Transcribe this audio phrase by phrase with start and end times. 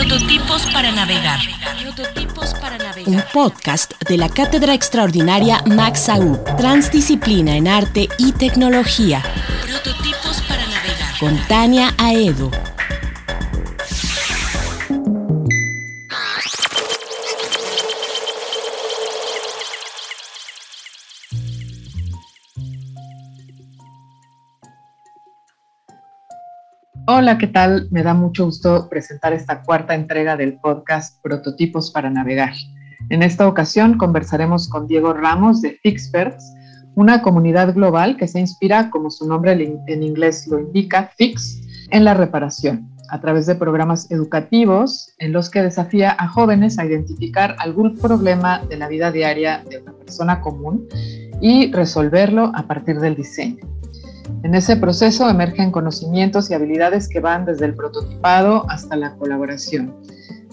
[0.00, 1.38] Prototipos para navegar.
[1.82, 3.06] Prototipos para navegar.
[3.06, 9.22] Un podcast de la Cátedra Extraordinaria Max Aub, Transdisciplina en Arte y Tecnología.
[9.62, 11.18] Prototipos para navegar.
[11.20, 12.50] Con Tania Aedo.
[27.12, 27.88] Hola, ¿qué tal?
[27.90, 32.52] Me da mucho gusto presentar esta cuarta entrega del podcast Prototipos para Navegar.
[33.08, 36.54] En esta ocasión conversaremos con Diego Ramos de Fixperts,
[36.94, 39.54] una comunidad global que se inspira, como su nombre
[39.88, 45.50] en inglés lo indica, Fix, en la reparación, a través de programas educativos en los
[45.50, 50.40] que desafía a jóvenes a identificar algún problema de la vida diaria de una persona
[50.40, 50.86] común
[51.40, 53.79] y resolverlo a partir del diseño.
[54.42, 59.94] En ese proceso emergen conocimientos y habilidades que van desde el prototipado hasta la colaboración.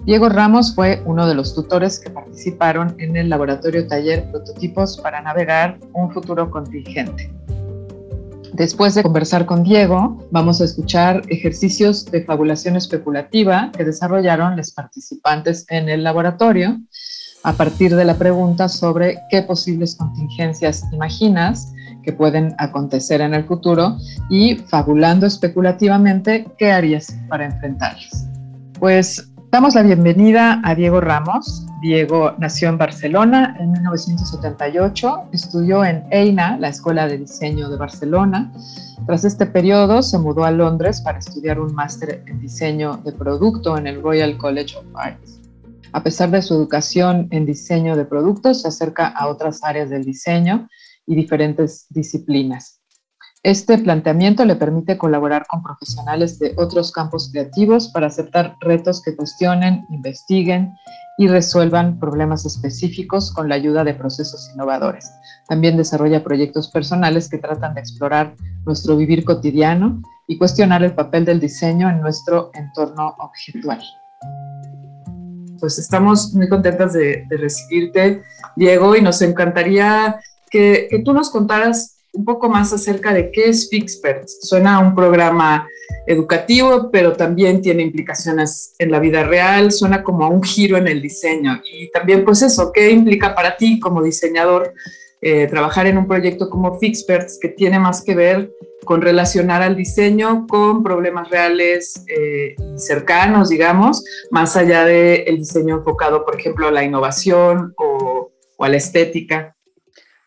[0.05, 5.21] Diego Ramos fue uno de los tutores que participaron en el laboratorio taller Prototipos para
[5.21, 7.29] navegar un futuro contingente.
[8.53, 14.71] Después de conversar con Diego, vamos a escuchar ejercicios de fabulación especulativa que desarrollaron los
[14.71, 16.79] participantes en el laboratorio
[17.43, 21.73] a partir de la pregunta sobre qué posibles contingencias imaginas
[22.07, 23.97] que pueden acontecer en el futuro
[24.29, 28.29] y fabulando especulativamente qué harías para enfrentarlas.
[28.79, 31.65] Pues damos la bienvenida a Diego Ramos.
[31.81, 38.53] Diego nació en Barcelona en 1978, estudió en EINA, la Escuela de Diseño de Barcelona.
[39.05, 43.77] Tras este periodo se mudó a Londres para estudiar un máster en diseño de producto
[43.77, 45.41] en el Royal College of Arts.
[45.91, 50.05] A pesar de su educación en diseño de productos, se acerca a otras áreas del
[50.05, 50.69] diseño
[51.07, 52.81] y diferentes disciplinas.
[53.43, 59.15] Este planteamiento le permite colaborar con profesionales de otros campos creativos para aceptar retos que
[59.15, 60.73] cuestionen, investiguen
[61.17, 65.09] y resuelvan problemas específicos con la ayuda de procesos innovadores.
[65.47, 68.35] También desarrolla proyectos personales que tratan de explorar
[68.65, 73.81] nuestro vivir cotidiano y cuestionar el papel del diseño en nuestro entorno objetual.
[75.59, 78.23] Pues estamos muy contentas de, de recibirte,
[78.55, 80.19] Diego, y nos encantaría
[80.49, 84.39] que, tú nos contaras un poco más acerca de qué es Fixperts.
[84.41, 85.67] Suena a un programa
[86.07, 90.87] educativo, pero también tiene implicaciones en la vida real, suena como a un giro en
[90.87, 91.61] el diseño.
[91.71, 94.73] Y también, pues eso, ¿qué implica para ti como diseñador
[95.21, 98.51] eh, trabajar en un proyecto como Fixperts que tiene más que ver
[98.85, 106.23] con relacionar al diseño con problemas reales eh, cercanos, digamos, más allá del diseño enfocado,
[106.23, 109.56] por ejemplo, a la innovación o a la estética?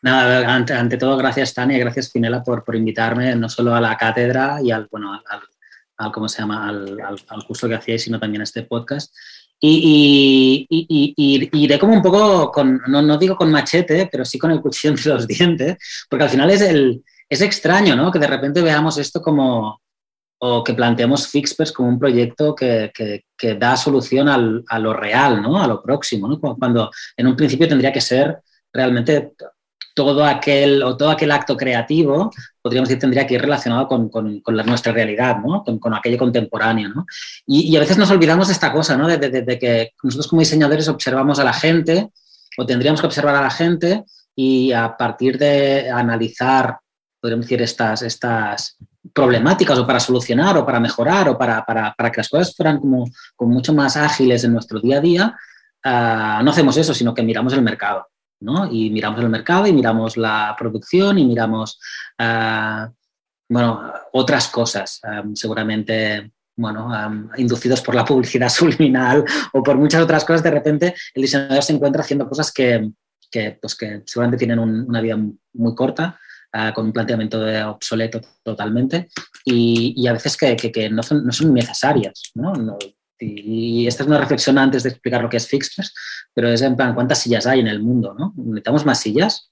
[0.02, 4.58] Nada, ante, todo, gracias Tania, gracias Finela por, por invitarme no solo a la cátedra
[4.62, 5.22] y al, bueno, al,
[5.98, 9.14] al ¿cómo se llama?, al, al, curso que hacíais, sino también a este podcast.
[9.62, 11.14] Y, y, y,
[11.52, 14.62] y, iré como un poco, con, no, no, digo con machete, pero sí con el
[14.62, 15.76] cuchillo entre los dientes,
[16.08, 18.10] porque al final es, el, es extraño, ¿no?
[18.10, 19.82] Que de repente veamos esto como,
[20.38, 24.94] o que planteemos Fixpers como un proyecto que, que, que da solución al, a lo
[24.94, 25.62] real, ¿no?
[25.62, 26.40] A lo próximo, ¿no?
[26.40, 28.38] Cuando en un principio tendría que ser
[28.72, 29.32] realmente
[29.94, 32.30] todo aquel, o todo aquel acto creativo,
[32.62, 35.64] podríamos decir, tendría que ir relacionado con, con, la, nuestra realidad, ¿no?
[35.64, 37.06] con, aquello contemporáneo.
[37.46, 39.08] Y, a veces nos olvidamos de esta cosa, ¿no?
[39.08, 42.10] de, que nosotros como diseñadores observamos a la gente,
[42.56, 46.78] o tendríamos que observar a la gente, y a partir de analizar,
[47.20, 48.76] podríamos decir, estas, estas
[49.12, 52.78] problemáticas, o para solucionar, o para mejorar, o para, para, para que las cosas fueran
[52.78, 53.04] como,
[53.36, 55.36] como, mucho más ágiles en nuestro día a día,
[55.84, 58.06] uh, no hacemos eso, sino que miramos el mercado.
[58.40, 58.70] ¿No?
[58.70, 61.78] Y miramos el mercado y miramos la producción y miramos,
[62.18, 62.90] uh,
[63.48, 65.00] bueno, otras cosas,
[65.34, 66.90] seguramente, bueno,
[67.36, 71.72] inducidos por la publicidad subliminal o por muchas otras cosas, de repente el diseñador se
[71.72, 72.90] encuentra haciendo cosas que,
[73.30, 75.18] que, pues que seguramente tienen un, una vida
[75.54, 76.18] muy corta,
[76.54, 79.08] uh, con un planteamiento de obsoleto totalmente
[79.44, 82.78] y, y a veces que, que, no, son, no, son, necesarias, no
[83.20, 85.94] y esta es una reflexión antes de explicar lo que es Fixpers,
[86.34, 88.14] pero es en plan, ¿cuántas sillas hay en el mundo?
[88.18, 88.32] ¿no?
[88.36, 89.50] ¿Necesitamos más sillas?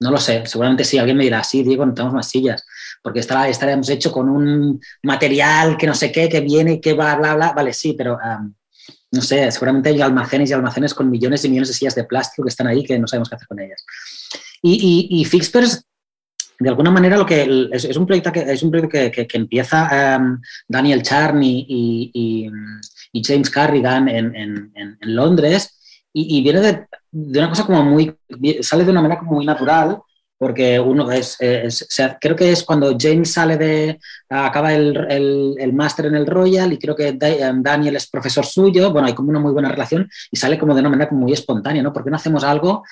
[0.00, 2.64] No lo sé, seguramente sí, alguien me dirá, sí, Diego, necesitamos más sillas.
[3.02, 7.16] porque estará, estaremos hecho con un material que no sé qué, que viene, que va,
[7.16, 7.52] bla, bla.
[7.52, 8.18] Vale, sí, pero
[9.10, 12.44] no sé, seguramente hay almacenes y almacenes con millones y millones de sillas de plástico
[12.44, 13.84] que están ahí que no sabemos qué hacer con ellas.
[14.62, 15.84] Y, y, Fixpers,
[16.58, 20.16] de alguna manera, lo que es, un proyecto que, es un proyecto que, que, empieza
[20.16, 22.50] em, Daniel Charney y,
[23.12, 25.78] y, James Carrigan en, en, Londres
[26.12, 28.14] y, viene de, de, una cosa como muy,
[28.60, 29.98] sale de una manera como muy natural
[30.38, 31.36] porque uno es,
[32.20, 36.78] creo que es cuando James sale de, acaba el, el, máster en el Royal y
[36.78, 40.36] creo que em, Daniel es profesor suyo, bueno, hay como una muy buena relación y
[40.36, 41.92] sale como de una manera muy espontánea, ¿no?
[41.92, 42.84] ¿Por qué no hacemos algo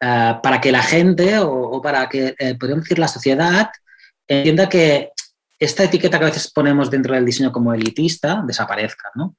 [0.00, 3.70] eh, para que la gente o, para que, eh, podríamos decir, la sociedad
[4.26, 5.10] entienda que
[5.58, 9.36] esta etiqueta que a veces ponemos dentro del diseño como elitista desaparezca, ¿no?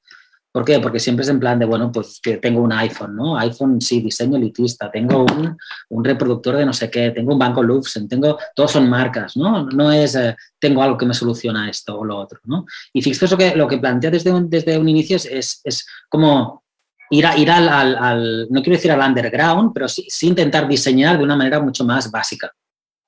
[0.52, 0.80] ¿Por qué?
[0.80, 3.38] Porque siempre es en plan de, bueno, pues que tengo un iPhone, ¿no?
[3.38, 5.56] iPhone sí, diseño elitista, tengo un,
[5.90, 9.68] un reproductor de no sé qué, tengo un banco Luxen, tengo, todos son marcas, ¿no?
[9.68, 12.66] No es, eh, tengo algo que me soluciona esto o lo otro, ¿no?
[12.92, 16.64] Y fíjate lo que, lo que plantea desde un, desde un inicio es, es, como
[17.10, 21.60] ir, al, no quiero decir al underground, pero sí, sí intentar diseñar de una manera
[21.60, 22.52] mucho más básica,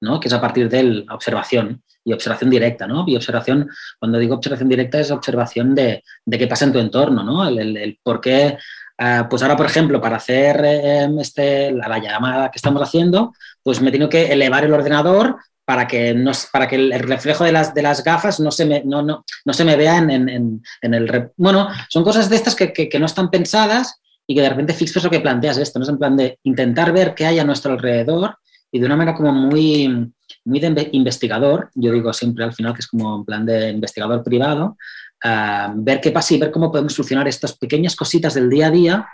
[0.01, 0.19] ¿no?
[0.19, 3.03] Que es a partir de la observación y observación directa, ¿no?
[3.07, 3.69] Y observación,
[3.99, 7.47] cuando digo observación directa es observación de, de qué pasa en tu entorno, ¿no?
[7.47, 8.57] El, el, por qué,
[8.97, 13.33] eh, pues ahora, por ejemplo, para hacer em, este, la, llamada que estamos haciendo,
[13.63, 17.51] pues me tengo que elevar el ordenador para que, no, para que el reflejo de
[17.51, 20.61] las, de las gafas no se me, no, no, no se me vea en, en,
[20.81, 21.29] en, el...
[21.37, 25.03] Bueno, son cosas de estas que, que, no están pensadas y que de repente fixes
[25.03, 25.83] lo que planteas esto, ¿no?
[25.83, 28.35] Es en plan de intentar ver qué hay a nuestro alrededor
[28.71, 30.11] y de una manera como muy
[30.45, 30.61] muy
[30.91, 34.77] investigador, yo digo siempre al final que es como un plan de investigador privado,
[35.23, 38.71] ah, ver qué pasa y ver cómo podemos solucionar estas pequeñas cositas del día a
[38.71, 39.07] día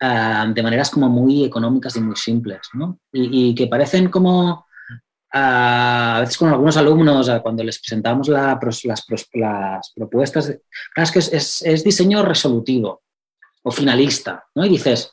[0.00, 2.98] ah, de maneras como muy económicas y muy simples, ¿no?
[3.12, 4.66] y, que parecen como,
[5.36, 10.56] a veces con algunos alumnos, cuando les presentamos las, las, propuestas,
[10.96, 13.02] es que es, es, diseño resolutivo
[13.64, 14.64] o finalista, ¿no?
[14.64, 15.10] Y dices,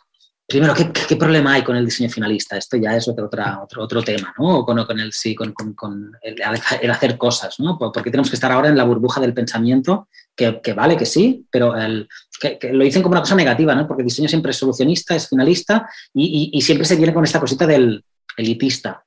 [0.48, 2.56] primero, ¿qué, problema hay con el diseño finalista?
[2.56, 3.32] Esto ya es otro,
[3.64, 4.60] otro, otro tema, ¿no?
[4.60, 7.80] O con, con el, sí, con, con, el, hacer cosas, ¿no?
[7.80, 11.48] Porque tenemos que estar ahora en la burbuja del pensamiento, que, que vale que sí,
[11.50, 12.08] pero el,
[12.40, 13.88] que, lo dicen como una cosa negativa, ¿no?
[13.88, 17.40] Porque el diseño siempre es solucionista, es finalista y, y, siempre se viene con esta
[17.40, 18.06] cosita del
[18.38, 19.04] elitista.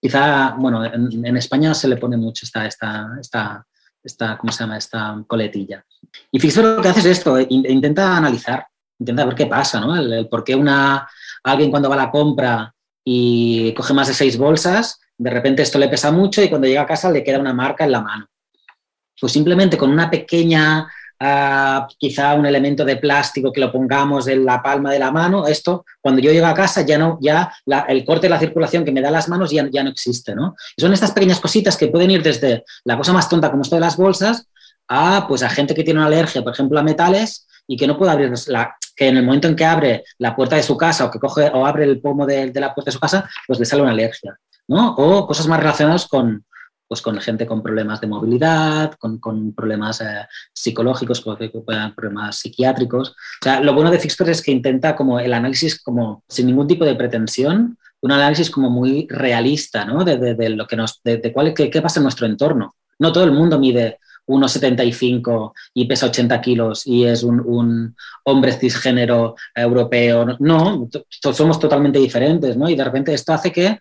[0.00, 3.66] Quizá, bueno, en, en España se le pone mucho esta, esta, esta,
[4.02, 4.78] esta, ¿cómo se llama?
[4.78, 5.84] Esta coletilla.
[6.30, 8.66] Y fíjate lo que hace es esto, intenta analizar
[8.98, 9.96] intenta ver qué pasa, ¿no?
[9.96, 11.08] El, por qué una,
[11.44, 12.74] alguien cuando va a la compra
[13.04, 16.82] y coge más de seis bolsas, de repente esto le pesa mucho y cuando llega
[16.82, 18.26] a casa le queda una marca en la mano.
[19.20, 20.86] Pues simplemente con una pequeña,
[21.20, 25.46] ah, quizá un elemento de plástico que lo pongamos en la palma de la mano,
[25.46, 27.52] esto, cuando yo llego a casa, ya no, ya
[27.88, 30.54] el corte de la circulación que me da las manos ya, ya no existe, ¿no?
[30.76, 33.80] son estas pequeñas cositas que pueden ir desde la cosa más tonta como esto de
[33.80, 34.48] las bolsas
[34.88, 37.98] a, pues, a gente que tiene una alergia, por ejemplo, a metales y que no
[37.98, 41.04] puede abrir la, que en el momento en que abre la puerta de su casa
[41.04, 43.64] o que coge o abre el pomo de, la puerta de su casa, pues le
[43.64, 44.36] sale una alergia,
[44.66, 44.94] ¿no?
[44.96, 46.44] O cosas más relacionadas con,
[46.88, 51.36] pues con gente con problemas de movilidad, con, con problemas eh, psicológicos, con
[51.94, 53.10] problemas psiquiátricos.
[53.10, 56.66] O sea, lo bueno de Fixper es que intenta como el análisis como sin ningún
[56.66, 60.04] tipo de pretensión, un análisis como muy realista, ¿no?
[60.04, 62.76] De, lo que nos, de, cuál, qué, qué pasa en nuestro entorno.
[62.98, 63.98] No todo el mundo mide
[64.28, 70.36] 1,75 y pesa 80 kilos y es un, hombre cisgénero europeo.
[70.38, 70.88] No,
[71.32, 72.68] somos totalmente diferentes, ¿no?
[72.68, 73.80] Y de repente esto hace que,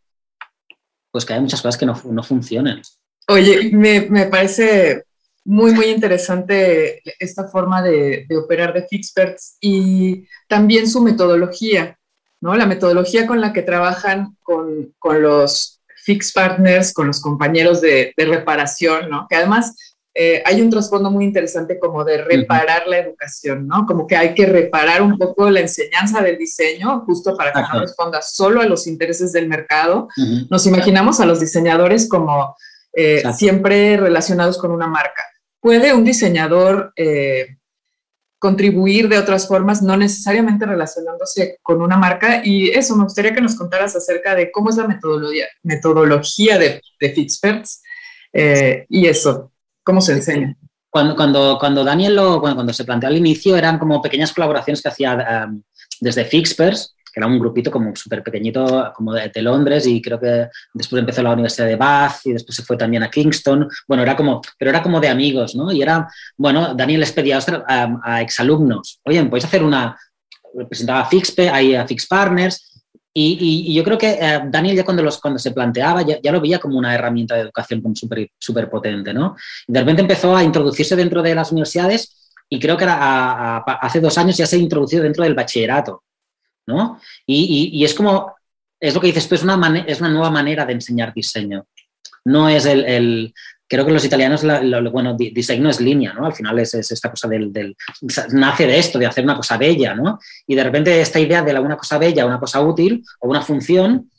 [1.11, 2.81] pues que hay muchas cosas que no, no funcionen.
[3.29, 5.03] Oye, me, parece
[5.43, 11.97] muy, muy interesante esta forma de, operar de Fixperts y también su metodología,
[12.41, 12.55] ¿no?
[12.55, 18.25] La metodología con la que trabajan con, los Fix Partners, con los compañeros de, de
[18.25, 19.27] reparación, ¿no?
[19.29, 19.75] Que además
[20.19, 23.85] eh, hay un trasfondo muy interesante como de reparar la educación, ¿no?
[23.85, 27.81] Como que hay que reparar un poco la enseñanza del diseño, justo para que no
[27.81, 30.07] responda solo a los intereses del mercado.
[30.49, 32.55] Nos imaginamos a los diseñadores como
[32.97, 35.23] eh, siempre relacionados con una marca.
[35.59, 37.57] ¿Puede un diseñador eh,
[38.39, 42.41] contribuir de otras formas, no necesariamente relacionándose con una marca?
[42.43, 46.81] Y eso, me gustaría que nos contaras acerca de cómo es la metodología, metodología de,
[46.99, 47.81] de Fixperts
[48.89, 49.51] y eso.
[49.83, 50.55] ¿Cómo se enseña?
[50.89, 54.89] Cuando, cuando, cuando Daniel lo, cuando, se planteó al inicio eran como pequeñas colaboraciones que
[54.89, 55.61] hacía um,
[55.99, 60.49] desde Fixpers, que era un grupito como súper pequeñito, como de, Londres, y creo que
[60.71, 63.67] después empezó la Universidad de Bath y después se fue también a Kingston.
[63.87, 65.71] Bueno, era como, pero era como de amigos, ¿no?
[65.71, 66.07] Y era,
[66.37, 69.97] bueno, Daniel les pedía a, exalumnos, oye, ¿podéis hacer una,
[70.69, 72.83] presentaba a ahí a Fix Partners,
[73.15, 76.59] Y, yo creo que eh, Daniel ya cuando, los, cuando se planteaba ya, lo veía
[76.59, 79.35] como una herramienta de educación súper super potente, ¿no?
[79.67, 84.37] de repente empezó a introducirse dentro de las universidades y creo que hace dos años
[84.37, 86.03] ya se ha introducido dentro del bachillerato,
[86.67, 86.99] ¿no?
[87.25, 88.35] Y, es como,
[88.79, 91.65] es lo que dices tú, es una, es una nueva manera de enseñar diseño.
[92.25, 93.33] No es el,
[93.67, 96.25] creo que los italianos, lo, bueno, diseño es línea, ¿no?
[96.25, 97.75] Al final es, esta cosa del,
[98.31, 100.19] nace de esto, de hacer una cosa bella, ¿no?
[100.45, 104.09] Y de repente esta idea de una cosa bella, una cosa útil o una función,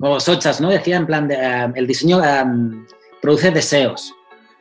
[0.00, 0.70] o Sochas, ¿no?
[0.70, 2.44] Decía en plan, de, eh, el diseño eh,
[3.20, 4.12] produce deseos.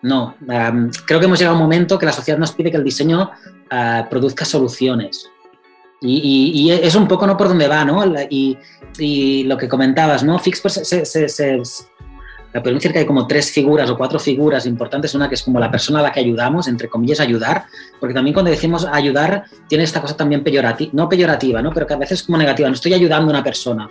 [0.03, 2.77] No, eh, creo que hemos llegado a un momento que la sociedad nos pide que
[2.77, 3.31] el diseño
[4.10, 5.30] produzca soluciones.
[6.03, 8.03] Y, es un poco no por dónde va, ¿no?
[8.29, 8.58] Y,
[9.46, 10.38] lo que comentabas, ¿no?
[10.39, 11.62] Fix pues, se,
[12.60, 15.13] podemos decir que hay como tres figuras o cuatro figuras importantes.
[15.15, 17.65] Una que es como la persona a la que ayudamos, entre comillas, ayudar,
[18.00, 21.72] porque también cuando decimos ayudar tiene esta cosa también peyorativa, no peyorativa, ¿no?
[21.72, 22.67] pero que a veces es como negativa.
[22.67, 23.88] No estoy ayudando a una persona,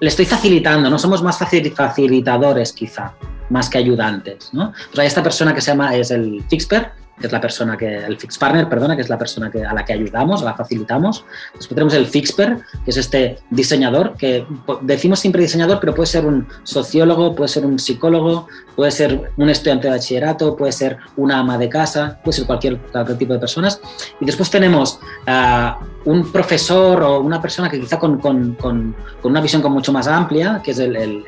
[0.00, 3.14] le estoy facilitando, no somos más facilitadores quizá,
[3.48, 4.50] más que ayudantes.
[4.52, 4.72] ¿no?
[4.88, 7.98] Pues hay esta persona que se llama, es el Fixper, que es la persona que,
[7.98, 10.54] el fix partner, perdona, que es la persona que, a la que ayudamos, a la
[10.54, 11.24] facilitamos.
[11.54, 14.46] Después tenemos el fixper, que es este diseñador, que
[14.82, 19.50] decimos siempre diseñador, pero puede ser un sociólogo, puede ser un psicólogo, puede ser un
[19.50, 22.78] estudiante de bachillerato, puede ser una ama de casa, puede ser cualquier,
[23.18, 23.80] tipo de personas.
[24.20, 29.40] Y después tenemos uh, un profesor o una persona que quizá con, con, con, una
[29.40, 31.24] visión mucho más amplia, que es el, el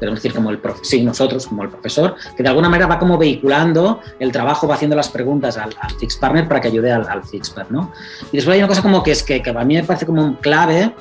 [0.00, 3.18] podemos decir como el sí, nosotros, como el profesor, que de alguna manera va como
[3.18, 7.22] vehiculando el trabajo, va haciendo las preguntas al, Fix Partner para que ayude al, al
[7.22, 7.92] Fixper, ¿no?
[8.32, 10.24] Y después hay una cosa como que es que, que a mí me parece como
[10.24, 10.92] un clave,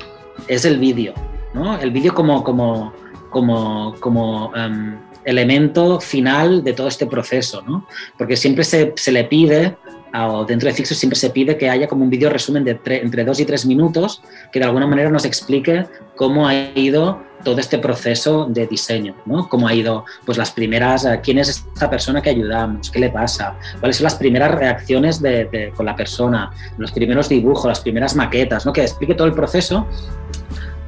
[0.47, 1.13] es el vídeo,
[1.53, 1.79] ¿no?
[1.79, 2.93] El vídeo como, como,
[3.29, 7.87] como, como em, elemento final de todo este proceso, ¿no?
[8.17, 9.77] Porque siempre se, se le pide
[10.13, 13.23] o dentro de Fixer siempre se pide que haya como un vídeo resumen de entre
[13.23, 17.77] dos y tres minutos que de alguna manera nos explique cómo ha ido todo este
[17.77, 19.47] proceso de diseño, ¿no?
[19.47, 23.09] Cómo ha ido, pues las primeras, eh, quién es esta persona que ayudamos, qué le
[23.09, 28.15] pasa, cuáles son las primeras reacciones de, con la persona, los primeros dibujos, las primeras
[28.15, 28.73] maquetas, ¿no?
[28.73, 29.87] Que explique todo el proceso,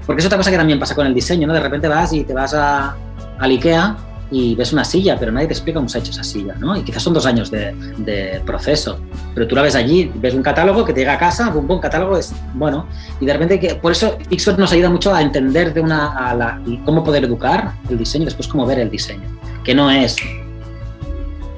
[0.06, 1.54] porque es otra cosa que también pasa con el diseño, ¿no?
[1.54, 2.96] De repente vas y te vas a,
[3.40, 3.96] al IKEA
[4.32, 6.76] y ves una silla, pero nadie te explica cómo se ha hecho esa silla, ¿no?
[6.76, 9.00] Y quizás son dos años de, de proceso,
[9.36, 11.80] pero tú la ves allí, ves un catálogo que te llega a casa, un buen
[11.80, 12.88] catálogo es bueno,
[13.20, 16.34] y de repente, que, por eso Xpert nos ayuda mucho a entender de una, a
[16.34, 19.28] la, cómo poder educar el diseño y después cómo ver el diseño,
[19.64, 20.16] que no es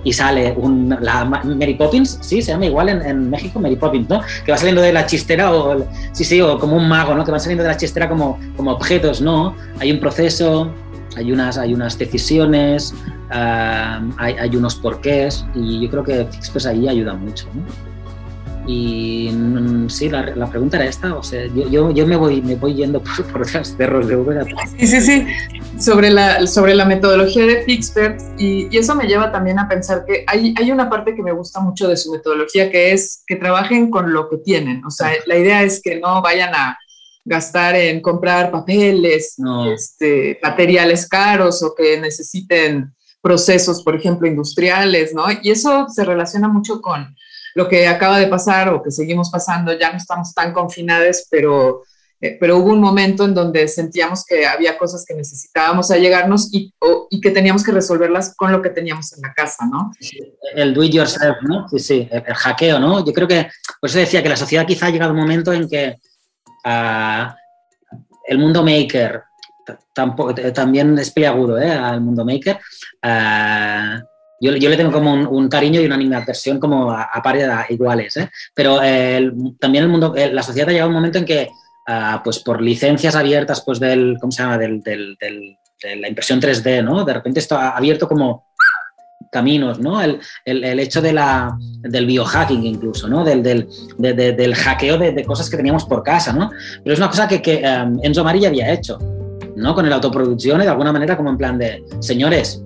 [0.03, 4.09] y sale un, la Mary Poppins, sí, se llama igual en, en, México Mary Poppins,
[4.09, 4.21] ¿no?
[4.45, 7.23] Que va saliendo de la chistera o, sí, sí, o como un mago, ¿no?
[7.23, 9.55] Que van saliendo de la chistera como, como objetos, ¿no?
[9.79, 10.69] Hay un proceso,
[11.17, 12.93] hay unas, hay unas decisiones,
[13.31, 17.47] ah, hay, hay, unos porqués y yo creo que Fixpers ahí ayuda mucho.
[18.65, 22.55] Y mm, sí, la, la, pregunta era esta, o sea, yo, yo, me, voy, me
[22.55, 24.45] voy yendo por, por otras cerros de Uber.
[24.79, 25.27] Sí, sí, sí,
[25.77, 30.05] sobre la, sobre la metodología de Fixpers y, y, eso me lleva también a pensar
[30.05, 33.35] que hay, hay una parte que me gusta mucho de su metodología que es que
[33.35, 36.77] trabajen con lo que tienen, o sea, la idea es que no vayan a
[37.25, 39.35] gastar en comprar papeles,
[39.73, 45.25] este, materiales caros o que necesiten procesos, por ejemplo, industriales, ¿no?
[45.41, 47.15] Y eso se relaciona mucho con
[47.55, 51.83] lo que acaba de pasar o que seguimos pasando, ya no estamos tan confinados, pero,
[52.19, 56.73] eh, pero hubo un momento en donde sentíamos que había cosas que necesitábamos allegarnos y,
[57.09, 59.91] y que teníamos que resolverlas con lo que teníamos en la casa, ¿no?
[60.55, 61.69] el do it yourself, ¿no?
[61.69, 63.05] Sí, sí, el, el hackeo, ¿no?
[63.05, 63.47] Yo creo que,
[63.79, 65.95] por eso decía que la sociedad quizá ha llegado un momento en que
[66.63, 69.23] el mundo maker,
[70.53, 71.71] también es peliagudo ¿eh?
[71.71, 72.59] al mundo maker.
[74.41, 78.29] yo, le tengo como un, cariño y una animación como a, a iguales, ¿eh?
[78.53, 78.77] pero
[79.59, 81.49] también el mundo, la sociedad ha llegado a un momento en que,
[82.23, 84.57] pues por licencias abiertas, pues del, ¿cómo se llama?
[84.57, 87.03] Del, del, de la impresión 3D, ¿no?
[87.03, 88.52] De repente esto ha abierto como
[89.33, 90.01] caminos, ¿no?
[90.01, 93.25] El, el, hecho de la, del biohacking incluso, ¿no?
[93.25, 96.51] Del, del, del hackeo de, cosas que teníamos por casa, ¿no?
[96.83, 98.99] Pero es una cosa que, que um, Enzo Mari había hecho,
[99.57, 99.75] ¿no?
[99.75, 102.63] Con el autoproducción y de alguna manera como en plan de, señores,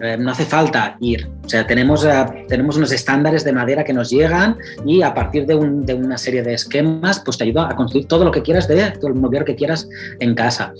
[0.00, 1.28] eh, no hace falta ir.
[1.44, 5.46] O sea, tenemos, uh, tenemos unos estándares de madera que nos llegan y a partir
[5.46, 8.42] de, un, de, una serie de esquemas, pues te ayuda a construir todo lo que
[8.42, 10.72] quieras de todo el mobiliario que quieras en casa.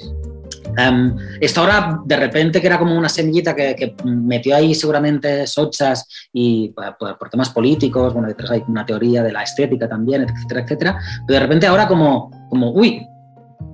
[0.79, 6.07] Um, esto ahora, de repente, que era como una semillita que, metió ahí seguramente Sochas
[6.33, 10.99] y por, temas políticos, bueno, detrás hay una teoría de la estética también, etcétera, etcétera,
[11.27, 13.07] pero de repente ahora como, como uy,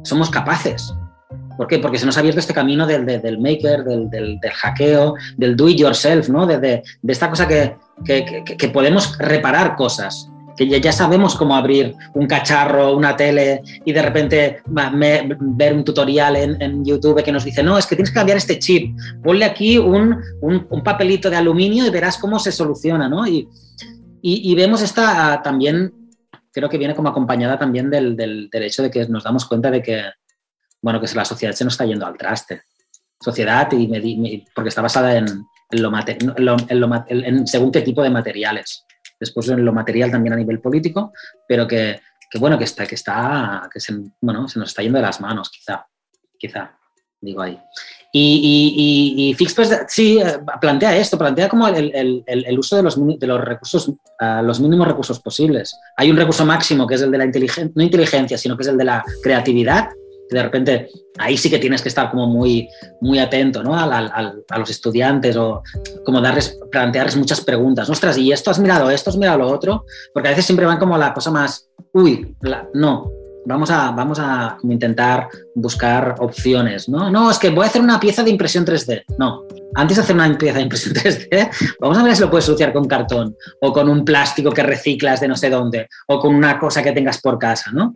[0.03, 0.93] somos capaces.
[1.57, 1.79] ¿Por qué?
[1.79, 5.69] Porque se nos ha abierto este camino del, del, maker, del, del, hackeo, del do
[5.69, 6.47] it yourself, ¿no?
[6.47, 11.95] De, de esta cosa que, que, que podemos reparar cosas que ya, sabemos cómo abrir
[12.15, 17.63] un cacharro, una tele y de repente ver un tutorial en, YouTube que nos dice,
[17.63, 20.21] no, es que tienes que cambiar este chip, ponle aquí un,
[20.83, 23.25] papelito de aluminio y verás cómo se soluciona, ¿no?
[23.27, 23.49] Y,
[24.21, 25.93] y, vemos esta ah, también,
[26.53, 29.81] creo que viene como acompañada también del, del, hecho de que nos damos cuenta de
[29.81, 30.03] que,
[30.83, 32.63] bueno, que la sociedad se nos está yendo al traste.
[33.21, 35.27] Sociedad, y porque está basada en,
[35.71, 35.93] lo,
[37.09, 38.85] en según qué tipo de materiales
[39.19, 41.13] después en lo material también a nivel político,
[41.47, 42.01] pero que,
[42.39, 45.51] bueno, que está, que está, que se, bueno, se nos está yendo de las manos,
[45.51, 45.87] quizá,
[46.39, 46.79] quizá,
[47.21, 47.59] digo ahí.
[48.11, 48.75] Y,
[49.17, 53.41] y, y, Fixpress sí eh, plantea esto, plantea como el, uso de los, de los
[53.41, 55.79] recursos, uh, los mínimos recursos posibles.
[55.97, 58.69] Hay un recurso máximo que es el de la inteligencia, no inteligencia, sino que es
[58.69, 59.91] el de la creatividad,
[60.31, 62.69] de repente ahí sí que tienes que estar como muy,
[63.01, 63.79] muy atento ¿no?
[63.79, 65.63] a los estudiantes o
[66.05, 67.89] como darles, plantearles muchas preguntas.
[67.91, 69.11] Ostras, ¿y esto has mirado esto?
[69.11, 69.85] ¿Has mirado lo otro?
[70.13, 72.37] Porque a veces siempre van como la cosa más, uy,
[72.75, 73.11] no,
[73.49, 76.89] vamos a, vamos a intentar buscar opciones.
[76.89, 77.11] ¿no?
[77.11, 79.05] no, es que voy a hacer una pieza de impresión 3D.
[79.19, 79.45] No,
[79.75, 82.73] antes de hacer una pieza de impresión 3D, vamos a ver si lo puedes asociar
[82.73, 86.59] con cartón o con un plástico que reciclas de no sé dónde o con una
[86.59, 87.71] cosa que tengas por casa.
[87.73, 87.95] ¿no?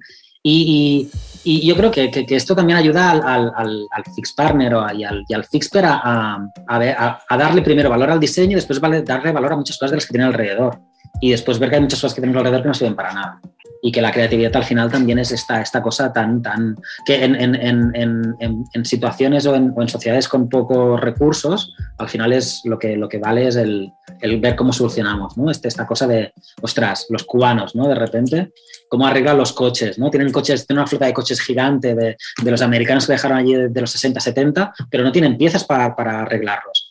[1.45, 5.35] Y yo creo que, esto también ayuda al, al, al Fix Partner y al, y
[5.35, 9.57] al Fixper a, a, a, darle primero valor al diseño y después darle valor a
[9.57, 10.81] muchas cosas de las que tiene alrededor.
[11.23, 13.41] Y después ver que hay muchas cosas que tenemos alrededor que no sirven para nada
[13.85, 17.35] y que la creatividad al final también es esta, esta cosa tan, tan que en,
[17.35, 17.57] en,
[17.95, 23.09] en, en situaciones o, en, sociedades con pocos recursos, al final es lo que, lo
[23.09, 25.51] que vale es el, el ver cómo solucionamos, ¿no?
[25.51, 27.89] Este, esta cosa de, ostras, los cubanos, ¿no?
[27.89, 28.53] De repente,
[28.89, 30.11] cómo arreglan los coches, ¿no?
[30.11, 33.55] Tienen coches, tienen una flota de coches gigante de, de los americanos que dejaron allí
[33.55, 36.82] de, los 60, 70, pero no tienen piezas para, para arreglarlos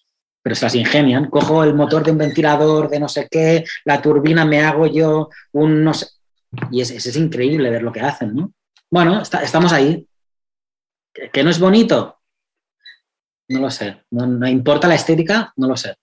[0.42, 1.30] pero se las ingenian.
[1.30, 5.30] Cojo el motor de un ventilador de no sé qué, la turbina me hago yo
[5.54, 6.08] un no sé.
[6.70, 8.54] Y es, es, increíble ver lo que hacen, ¿no?
[8.90, 10.06] Bueno, estamos ahí.
[11.14, 12.20] ¿Que, no es bonito?
[13.48, 14.04] No lo sé.
[14.12, 15.54] No, importa la estética?
[15.56, 15.96] No lo sé.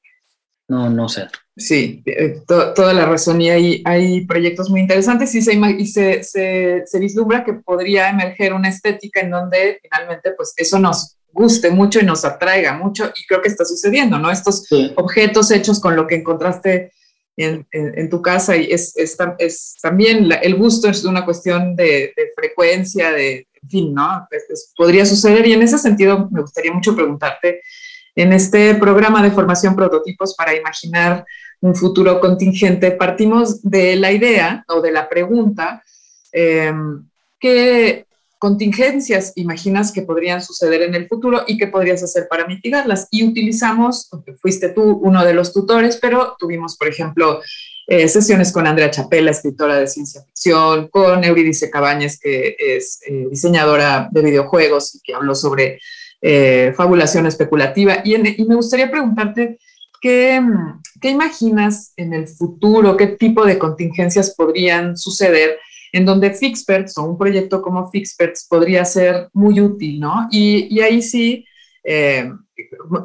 [0.68, 1.26] No, no sé.
[1.54, 3.42] Sí, eh, toda la razón.
[3.42, 8.55] Y hay, hay proyectos muy interesantes y, se, y se, se, vislumbra que podría emerger
[8.55, 13.12] una estética en donde finalmente pues eso nos guste mucho y nos atraiga mucho.
[13.16, 14.31] Y creo que está sucediendo, ¿no?
[14.31, 16.92] Estos objetos hechos con lo que encontraste
[17.38, 23.46] en, tu casa y es, es, también el gusto es una cuestión de, frecuencia, de,
[23.62, 24.27] en fin, ¿no?
[24.77, 27.62] podría suceder y en ese sentido me gustaría mucho preguntarte,
[28.16, 31.24] en este programa de formación prototipos para imaginar
[31.61, 35.85] un futuro contingente, partimos de la idea o de la pregunta,
[36.33, 36.72] eh,
[37.38, 38.08] ¿qué
[38.38, 43.09] contingencias imaginas que podrían suceder en el futuro y qué podrías hacer para mitigarlas.
[43.11, 44.09] Y utilizamos,
[44.40, 47.40] fuiste tú uno de los tutores, pero tuvimos, por ejemplo,
[47.87, 53.27] eh, sesiones con Andrea Chapela, escritora de ciencia ficción, con Euridice Cabañas, que es eh,
[53.31, 55.81] diseñadora de videojuegos y que habló sobre
[56.20, 58.03] eh, fabulación especulativa.
[58.05, 59.59] Y, me gustaría preguntarte,
[60.01, 60.40] ¿qué,
[61.01, 62.96] ¿qué imaginas en el futuro?
[62.96, 65.59] ¿Qué tipo de contingencias podrían suceder?
[65.92, 70.29] En donde Fixperts o un proyecto como Fixperts podría ser muy útil, ¿no?
[70.31, 71.44] Y, ahí sí,
[71.85, 72.31] eh,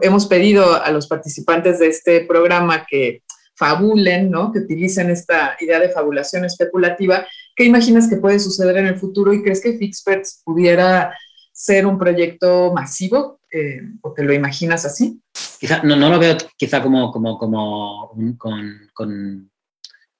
[0.01, 3.23] hemos pedido a los participantes de este programa que
[3.55, 4.51] fabulen, ¿no?
[4.51, 7.25] Que utilicen esta idea de fabulación especulativa.
[7.55, 11.15] ¿Qué imaginas que puede suceder en el futuro y crees que Fixperts pudiera
[11.51, 15.21] ser un proyecto masivo eh, o te lo imaginas así?
[15.59, 18.11] Quizá, no, no lo veo quizá como, como, como,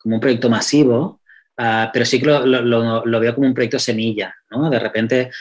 [0.06, 1.20] un proyecto masivo,
[1.58, 4.70] Ah, pero sí que lo, veo como un proyecto semilla, ¿no?
[4.70, 5.32] De repente,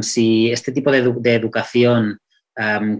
[0.00, 2.18] si este tipo de, educación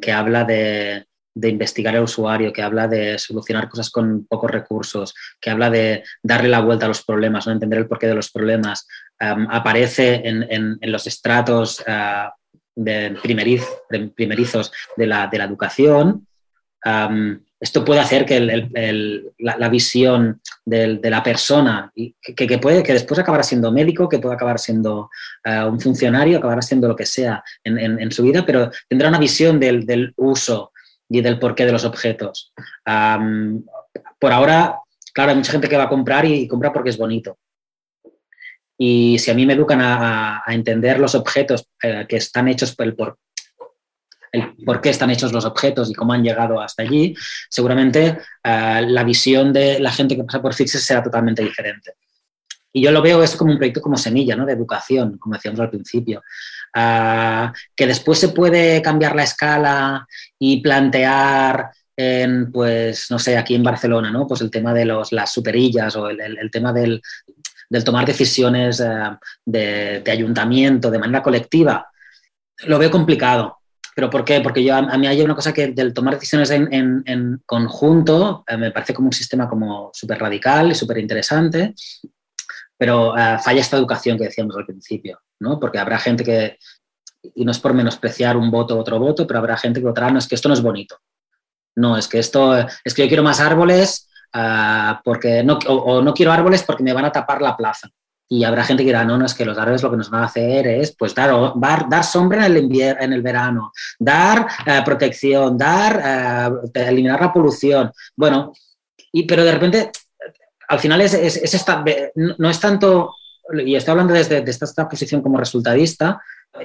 [0.01, 5.51] que habla de, investigar al usuario, que habla de solucionar cosas con pocos recursos, que
[5.51, 7.53] habla de darle la vuelta a los problemas, ¿no?
[7.53, 8.87] entender el porqué de los problemas,
[9.19, 12.33] aparece en, los estratos ah,
[12.77, 16.29] de primerizos de la, educación,
[17.63, 23.71] esto puede hacer que la, visión de la persona, que, puede, que después acabará siendo
[23.71, 25.11] médico, que puede acabar siendo
[25.45, 29.61] eh, un funcionario, acabará siendo lo que sea en, su vida, pero tendrá una visión
[29.61, 30.73] del, uso
[31.09, 32.53] y del porqué de los objetos.
[34.19, 34.81] por ahora,
[35.15, 37.39] claro, hay mucha gente que va a comprar y, compra porque es bonito.
[38.77, 42.97] Y si a mí me educan a, entender los objetos eh, que están hechos por,
[42.97, 43.19] por,
[44.33, 47.15] el por qué están hechos los objetos y cómo han llegado hasta allí,
[47.49, 51.95] seguramente eh, la visión de la gente que pasa por Fixes será totalmente diferente.
[52.73, 54.47] Y yo lo veo esto como un proyecto como semilla, ¿no?
[54.47, 56.23] De educación, como decíamos al principio.
[56.75, 60.07] Eh, que después se puede cambiar la escala
[60.39, 64.27] y plantear en, pues, no sé, aquí en Barcelona, ¿no?
[64.27, 67.03] Pues el tema de los, las superillas o el, tema del,
[67.85, 68.87] tomar decisiones eh,
[69.45, 71.87] de, ayuntamiento de manera colectiva,
[72.65, 73.59] lo veo complicado.
[73.95, 74.41] ¿Pero por qué?
[74.41, 78.71] Porque yo, a, mí hay una cosa que del tomar decisiones en, conjunto eh, me
[78.71, 81.75] parece como un sistema como súper radical y súper interesante,
[82.77, 85.61] pero eh, falla esta educación que decíamos al principio, ¿no?
[85.61, 86.59] Porque habrá gente que,
[87.35, 90.11] y no es por menospreciar un voto u otro voto, pero habrá gente que votará,
[90.11, 90.99] no, es que esto no es bonito.
[91.77, 96.13] No, es que esto, es que yo quiero más árboles uh, porque no, o, no
[96.13, 97.89] quiero árboles porque me van a tapar la plaza.
[98.33, 100.23] Y habrá gente que dirá, no, no, es que los árboles lo que nos van
[100.23, 105.59] a hacer es pues dar, dar, sombra en el, en el verano, dar uh, protección,
[105.59, 107.93] dar, uh, eliminar la polución.
[108.17, 108.55] Bueno,
[109.13, 109.91] y, pero de repente,
[110.67, 111.67] al final es, es,
[112.39, 113.17] no es tanto,
[113.67, 116.19] y estoy hablando desde, esta posición como resultadista,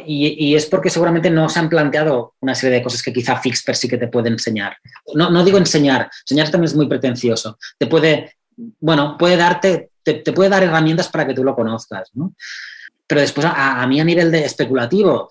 [0.05, 3.75] y, es porque seguramente no se han planteado una serie de cosas que quizá Fixper
[3.75, 4.77] sí que te puede enseñar.
[5.15, 7.57] No, no digo enseñar, enseñar también es muy pretencioso.
[7.77, 8.37] Te puede,
[8.79, 12.33] bueno, puede darte, te, puede dar herramientas para que tú lo conozcas, ¿no?
[13.07, 15.29] Pero después, a, mí a nivel de especulativo,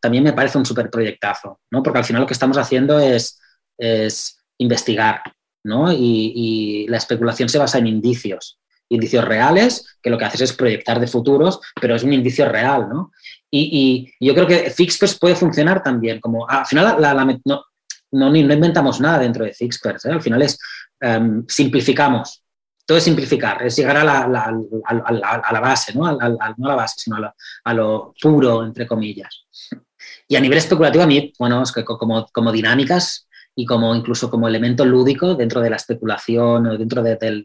[0.00, 1.82] también me parece un súper proyectazo, ¿no?
[1.82, 3.38] Porque al final lo que estamos haciendo es,
[3.76, 5.20] es investigar,
[5.62, 5.92] ¿no?
[5.92, 11.00] Y, la especulación se basa en indicios indicios reales, que lo que haces es proyectar
[11.00, 13.10] de futuros, pero es un indicio real, ¿no?
[13.50, 16.96] Y, yo creo que Fixpers puede funcionar también, como al final
[17.44, 17.64] no,
[18.12, 20.12] no, inventamos nada dentro de Fixpers, ¿eh?
[20.12, 20.56] al final es
[21.00, 22.44] em, simplificamos,
[22.86, 26.12] todo es simplificar, es llegar a la, a la base, ¿no?
[26.12, 27.16] no a la base, sino
[27.64, 29.44] a lo, puro, entre comillas.
[30.28, 34.30] Y a nivel especulativo, a mí, bueno, es que como, como dinámicas y como incluso
[34.30, 37.44] como elemento lúdico dentro de la especulación o dentro de, del,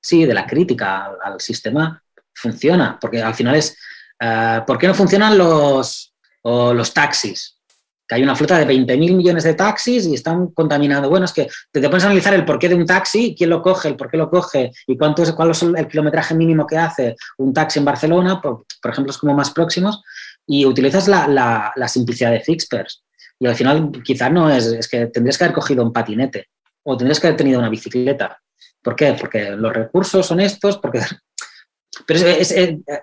[0.00, 2.02] sí, de la crítica al, sistema,
[2.34, 3.78] funciona, porque al final es,
[4.20, 7.57] uh, ¿por qué no funcionan los, los taxis?
[8.08, 11.10] Que hay una flota de 20.000 millones de taxis y están contaminados.
[11.10, 13.60] Bueno, es que te, te pones a analizar el porqué de un taxi, quién lo
[13.60, 16.78] coge, el por qué lo coge y cuánto es, cuál es el kilometraje mínimo que
[16.78, 20.02] hace un taxi en Barcelona, por, por ejemplo, es como más próximos,
[20.46, 23.02] y utilizas la, la, la simplicidad de Fixpers
[23.40, 26.48] y al final quizás no es, es que tendrías que haber cogido un patinete
[26.82, 28.40] o tendrías que haber tenido una bicicleta.
[28.82, 29.14] ¿Por qué?
[29.18, 31.00] Porque los recursos son estos, porque...
[32.06, 32.54] Pero es,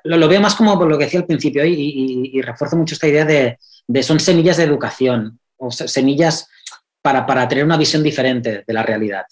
[0.03, 3.57] lo, veo más como lo que decía al principio y, refuerzo mucho esta idea de,
[3.87, 6.47] de, son semillas de educación o semillas
[7.01, 9.25] para, para, tener una visión diferente de la realidad.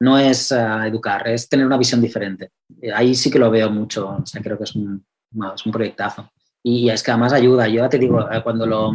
[0.00, 2.50] No es uh, educar, es tener una visión diferente.
[2.94, 5.04] Ahí sí que lo veo mucho, o sea, creo que es un,
[5.54, 6.30] es un proyectazo.
[6.62, 7.68] Y es que además ayuda.
[7.68, 8.92] Yo te digo, eh, cuando lo,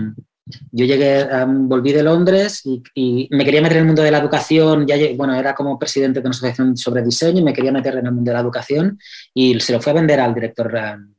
[0.71, 2.63] yo llegué, em, volví de Londres
[2.95, 4.85] y, me quería meter en el mundo de la educación.
[4.87, 8.07] Ya, bueno, era como presidente de una asociación sobre diseño y me quería meter en
[8.07, 8.99] el mundo de la educación
[9.33, 11.13] y se lo fue a vender al director um,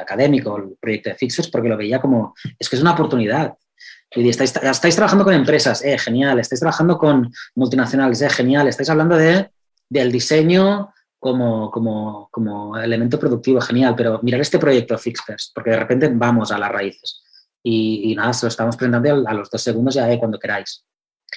[0.00, 3.54] académico, el proyecto de Fixers, porque lo veía como, es que es una oportunidad.
[4.16, 6.38] Y estáis, estáis trabajando con empresas, eh, genial.
[6.38, 8.68] Estáis trabajando con multinacionales, eh, genial.
[8.68, 9.50] Estáis hablando de,
[9.88, 13.94] del diseño como, como, como elemento productivo, genial.
[13.96, 17.24] Pero mirar este proyecto Fixers, porque de repente vamos a las raíces
[17.66, 20.84] y, nada, se lo estamos presentando a los dos segundos ya cuando queráis.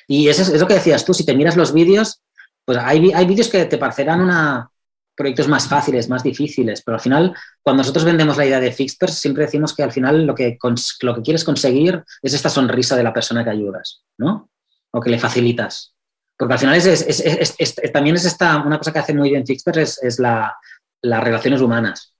[0.08, 2.22] Y eso es, lo que decías tú, si te miras los vídeos,
[2.66, 4.70] pues hay, hay vídeos que te parecerán una,
[5.17, 9.15] proyectos más fáciles, más difíciles, pero al final, cuando nosotros vendemos la idea de Fixpers,
[9.15, 10.58] siempre decimos que al final lo que,
[11.01, 14.51] lo que quieres conseguir es esta sonrisa de la persona que ayudas, ¿no?
[14.91, 15.95] O que le facilitas.
[16.38, 20.03] Porque al final es, es, también es esta, una cosa que hace muy bien Fixpers,
[20.03, 20.56] es, la,
[21.01, 22.13] las relaciones humanas.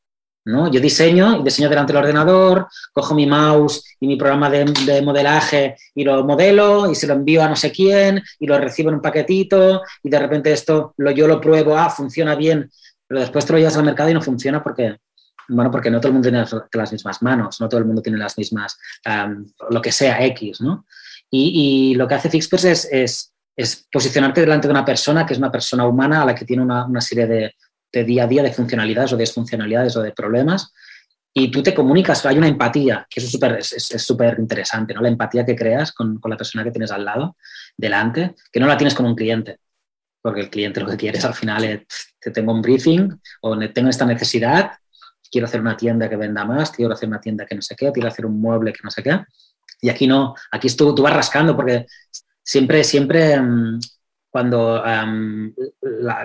[0.47, 6.05] Yo diseño, diseño delante del ordenador, cojo mi mouse y mi programa de, modelaje y
[6.05, 9.01] lo modelo y se lo envío a no sé quién y lo recibo en un
[9.01, 12.71] paquetito y de repente esto lo, yo lo pruebo, ah, funciona bien,
[13.05, 14.95] pero después te lo llevas al mercado y no funciona porque,
[15.49, 18.17] bueno, porque no todo el mundo tiene las, mismas manos, no todo el mundo tiene
[18.17, 18.79] las mismas,
[19.69, 20.86] lo que sea X, ¿no?
[21.29, 25.51] Y, lo que hace Fixpers es, es, posicionarte delante de una persona que es una
[25.51, 27.53] persona humana a la que tiene una serie de
[27.91, 30.73] de día a día de funcionalidades o disfuncionalidades o de problemas
[31.39, 35.02] y tú te comunicas, hay una empatía, que es súper es, interesante, ¿no?
[35.02, 37.38] La empatía que creas con, con, la persona que tienes al lado,
[37.78, 39.60] delante, que no la tienes con un cliente,
[40.19, 41.82] porque el cliente lo que quiere es al final es,
[42.19, 44.71] te tengo un briefing o tengo esta necesidad,
[45.30, 47.91] quiero hacer una tienda que venda más, quiero hacer una tienda que no sé qué,
[47.91, 49.19] quiero hacer un mueble que no sé qué.
[49.80, 51.86] Y aquí no, aquí tú, tú vas rascando porque
[52.41, 53.39] siempre, siempre
[54.30, 54.84] cuando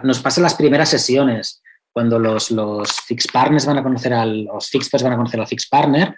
[0.03, 1.63] nos pasan las primeras sesiones,
[1.93, 5.47] cuando los, los fix partners van a conocer a los fixpers van a conocer al
[5.47, 6.17] fix partner,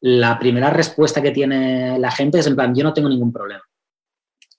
[0.00, 3.62] la primera respuesta que tiene la gente es en plan, yo no tengo ningún problema.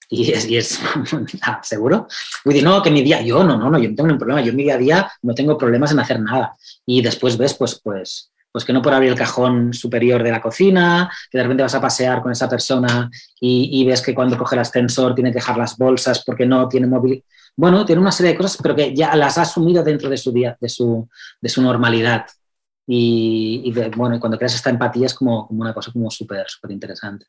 [0.08, 0.78] Y es, y es
[1.62, 2.06] ¿seguro?
[2.44, 4.50] Voy no, que mi día, yo no, no, no, yo no tengo ningún problema, yo
[4.50, 6.54] en mi día a día no tengo problemas en hacer nada.
[6.84, 10.42] Y después ves, pues, pues, pues que no por abrir el cajón superior de la
[10.42, 13.10] cocina, que de repente vas a pasear con esa persona
[13.40, 16.86] y, ves que cuando coge el ascensor tiene que dejar las bolsas porque no tiene
[16.86, 17.24] móvil.
[17.56, 20.30] Bueno, tiene una serie de cosas, pero que ya las ha asumido dentro de su
[20.32, 21.08] día, de su,
[21.40, 22.26] de su normalidad.
[22.86, 27.26] Y, bueno, cuando creas esta empatía es como, como una cosa como súper, súper interesante.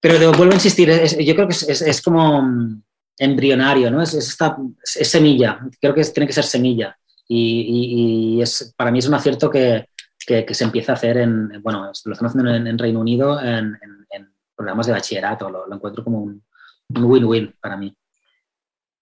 [0.00, 0.90] Pero vuelvo a insistir,
[1.24, 2.82] yo creo que es, como mm,
[3.18, 4.02] embrionario, ¿no?
[4.02, 6.94] Es, esta, semilla, creo que tiene que ser semilla.
[7.26, 9.88] Y, es, para mí es un acierto que,
[10.26, 13.78] que, se empieza a hacer en, bueno, lo estamos haciendo en, Reino Unido en,
[14.56, 16.42] programas de bachillerato, lo, encuentro como un
[16.88, 17.94] win-win para mí.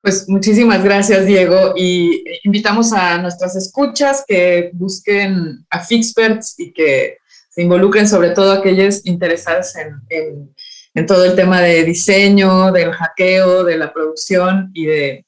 [0.03, 7.19] Pues muchísimas gracias, Diego, y invitamos a nuestras escuchas que busquen a Fixperts y que
[7.49, 10.53] se involucren sobre todo aquellos interesados en,
[10.95, 15.27] en, todo el tema de diseño, del hackeo, de la producción y de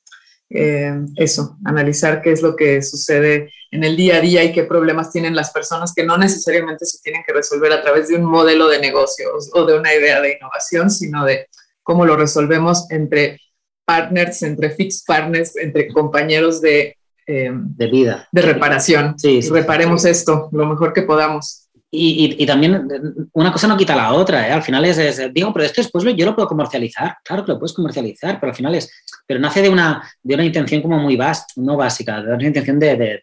[0.51, 4.63] eh, eso, analizar qué es lo que sucede en el día a día y qué
[4.63, 8.25] problemas tienen las personas que no necesariamente se tienen que resolver a través de un
[8.25, 11.49] modelo de negocios o de una idea de innovación, sino de
[11.83, 13.41] cómo lo resolvemos entre
[13.85, 19.19] partners, entre fixed partners, entre compañeros de, eh, de vida, de reparación.
[19.19, 21.64] Sí, Reparemos esto lo mejor que podamos.
[21.97, 22.89] Y, también
[23.33, 24.53] una cosa no quita la otra, ¿eh?
[24.53, 27.73] al final es, digo, pero esto después yo lo puedo comercializar, claro que lo puedes
[27.73, 28.91] comercializar, pero al final es,
[29.27, 32.81] pero nace de una, de una intención como muy vasta, no básica, de una intención
[32.81, 33.23] de,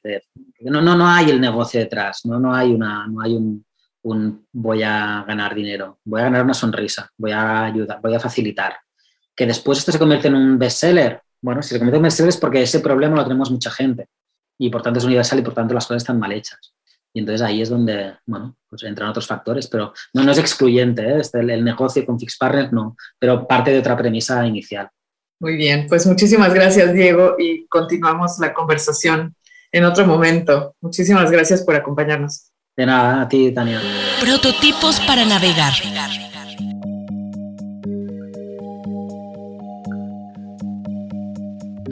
[0.61, 3.65] no, no, no hay el negocio detrás, no, no hay, una, no hay un,
[4.03, 8.19] un voy a ganar dinero, voy a ganar una sonrisa, voy a ayudar, voy a
[8.19, 8.77] facilitar.
[9.35, 12.37] Que después esto se convierte en un bestseller, bueno, si se convierte en bestseller es
[12.37, 14.07] porque ese problema lo tenemos mucha gente
[14.57, 16.73] y por tanto es universal y por tanto las cosas están mal hechas.
[17.13, 21.03] Y entonces ahí es donde, bueno, pues entran otros factores, pero no, no es excluyente,
[21.03, 21.19] ¿eh?
[21.19, 24.89] este, el, negocio con Fix Partners no, pero parte de otra premisa inicial.
[25.39, 29.35] Muy bien, pues muchísimas gracias Diego y continuamos la conversación
[29.71, 30.75] en otro momento.
[30.81, 32.51] Muchísimas gracias por acompañarnos.
[32.77, 33.81] De nada, a ti, Tania.
[34.21, 35.73] Prototipos para navegar.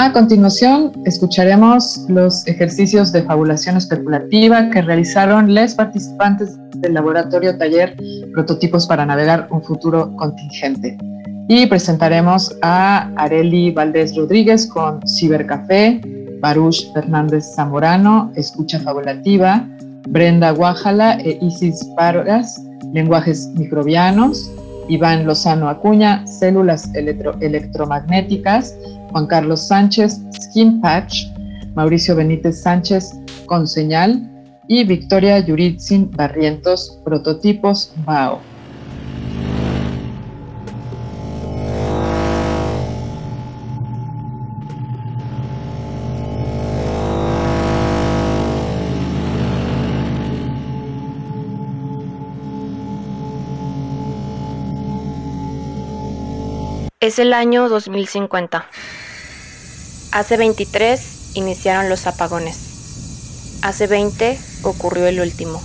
[0.01, 7.97] A continuación, escucharemos los ejercicios de fabulación especulativa que realizaron los participantes del laboratorio taller
[8.31, 10.97] Prototipos para navegar un futuro contingente.
[11.49, 15.99] Y presentaremos a Areli Valdés Rodríguez con Cibercafé,
[16.39, 19.67] Baruch Fernández Zamorano, Escucha Fabulativa,
[20.07, 24.49] Brenda Guajala e Isis Vargas, Lenguajes Microbianos,
[24.87, 28.77] Iván Lozano Acuña, Células Electromagnéticas,
[29.11, 31.25] Juan Carlos Sánchez, Skin Patch,
[31.75, 33.13] Mauricio Benítez Sánchez,
[33.45, 34.29] con señal
[34.67, 38.48] y Victoria Yuritzin Barrientos, prototipos BAO.
[57.01, 58.65] Es el año 2050.
[60.11, 63.59] Hace 23 iniciaron los apagones.
[63.61, 65.63] Hace 20 ocurrió el último.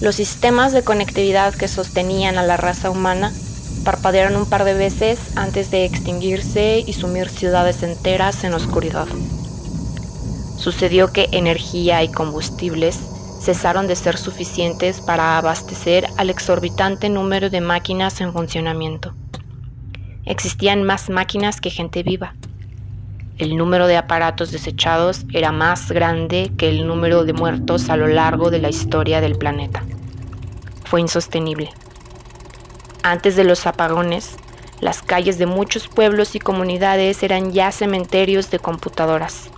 [0.00, 3.30] Los sistemas de conectividad que sostenían a la raza humana
[3.84, 9.08] parpadearon un par de veces antes de extinguirse y sumir ciudades enteras en oscuridad.
[10.56, 13.00] Sucedió que energía y combustibles
[13.42, 19.12] cesaron de ser suficientes para abastecer al exorbitante número de máquinas en funcionamiento.
[20.26, 22.34] Existían más máquinas que gente viva
[23.38, 28.06] el número de aparatos desechados era más grande que el número de muertos a lo
[28.06, 29.82] largo de la historia del planeta.
[30.86, 31.70] Fue insostenible.
[33.02, 34.36] Antes de los apagones,
[34.80, 39.50] las calles de muchos pueblos y comunidades eran ya cementerios de computadoras.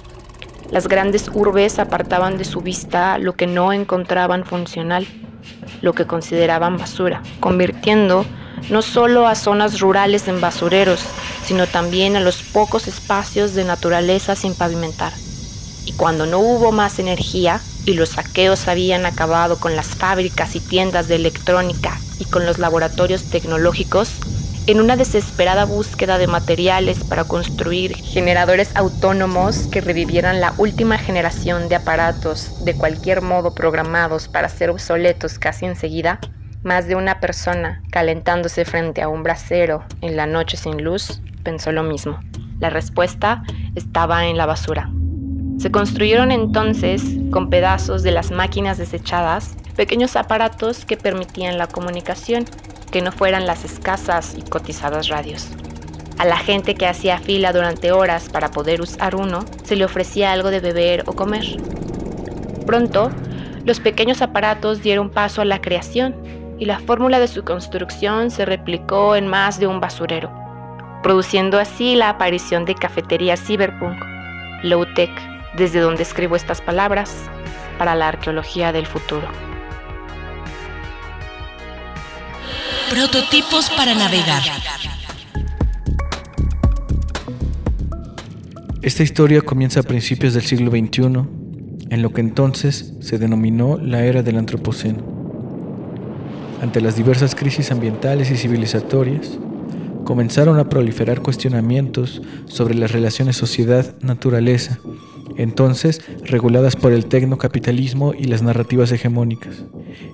[0.73, 5.07] Las grandes urbes apartaban de su vista lo que no encontraban funcional,
[5.83, 8.27] lo que consideraban basura, convirtiendo
[8.71, 11.01] no solo a zonas rurales en basureros,
[11.45, 15.13] sino también a los pocos espacios de naturaleza sin pavimentar.
[15.85, 20.61] Y cuando no hubo más energía y los saqueos habían acabado con las fábricas y
[20.61, 24.11] tiendas de electrónica y con los laboratorios tecnológicos,
[24.69, 31.71] en una desesperada búsqueda de materiales para construir generadores autónomos que revivieran la última generación
[31.71, 36.21] de aparatos de cualquier modo programados para ser obsoletos casi enseguida,
[36.63, 41.73] más de una persona calentándose frente a un brasero en la noche sin luz pensó
[41.73, 42.19] lo mismo.
[42.61, 43.43] La respuesta
[43.75, 44.91] estaba en la basura.
[45.59, 52.45] Se construyeron entonces, con pedazos de las máquinas desechadas, pequeños aparatos que permitían la comunicación,
[52.91, 55.49] que no fueran las escasas y cotizadas radios.
[56.19, 60.33] A la gente que hacía fila durante horas para poder usar uno, se le ofrecía
[60.33, 61.45] algo de beber o comer.
[62.67, 63.11] Pronto,
[63.65, 66.15] Los pequeños aparatos dieron paso a la creación
[66.59, 70.33] y la fórmula de su construcción se replicó en más de un basurero,
[71.03, 73.97] produciendo así la aparición de cafeterías cyberpunk,
[74.65, 75.11] low-tech,
[75.57, 77.15] desde donde escribo estas palabras
[77.79, 79.29] para la arqueología del futuro.
[82.91, 84.43] Prototipos para navegar.
[88.83, 91.03] Esta historia comienza a principios del siglo XXI,
[91.91, 95.18] en lo que entonces se denominó la era del Antropoceno.
[96.61, 99.39] Ante las diversas crisis ambientales y civilizatorias,
[100.05, 104.81] comenzaron a proliferar cuestionamientos sobre las relaciones sociedad-naturaleza,
[105.37, 109.65] entonces reguladas por el tecnocapitalismo y las narrativas hegemónicas.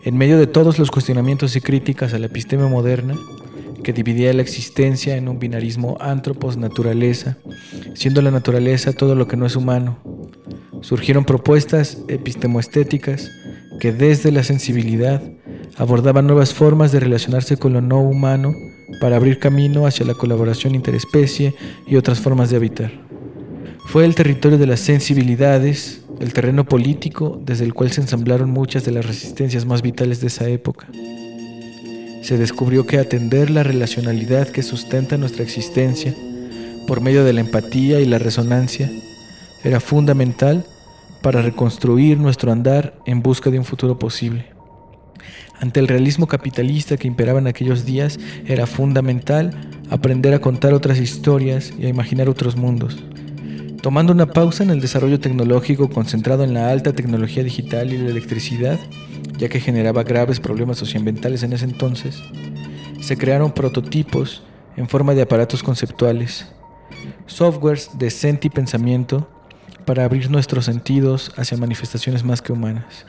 [0.05, 3.15] En medio de todos los cuestionamientos y críticas a la episteme moderna,
[3.83, 7.39] que dividía la existencia en un binarismo antropos-naturaleza,
[7.95, 9.99] siendo la naturaleza todo lo que no es humano.
[10.83, 13.31] Surgieron propuestas epistemoestéticas
[13.81, 15.23] que desde la sensibilidad
[15.77, 18.55] abordaban nuevas formas de relacionarse con lo no humano
[19.01, 21.55] para abrir camino hacia la colaboración interespecie
[21.87, 22.93] y otras formas de habitar.
[23.87, 28.85] Fue el territorio de las sensibilidades, el terreno político desde el cual se ensamblaron muchas
[28.85, 30.87] de las resistencias más vitales de esa época
[32.25, 36.15] se descubrió que atender la relacionalidad que sustenta nuestra existencia
[36.87, 38.91] por medio de la empatía y la resonancia
[39.63, 40.65] era fundamental
[41.21, 44.54] para reconstruir nuestro andar en busca de un futuro posible.
[45.61, 49.51] Ante el realismo capitalista que imperaba en aquellos días, era fundamental
[49.91, 53.03] aprender a contar otras historias y a imaginar otros mundos.
[53.81, 58.09] Tomando una pausa en el desarrollo tecnológico concentrado en la alta tecnología digital y la
[58.09, 58.79] electricidad,
[59.39, 62.23] ya que generaba graves problemas socioambientales en ese entonces,
[63.01, 64.43] se crearon prototipos
[64.77, 66.47] en forma de aparatos conceptuales,
[67.27, 69.29] softwares de senti pensamiento
[69.85, 73.05] para abrir nuestros sentidos hacia manifestaciones más que humanas.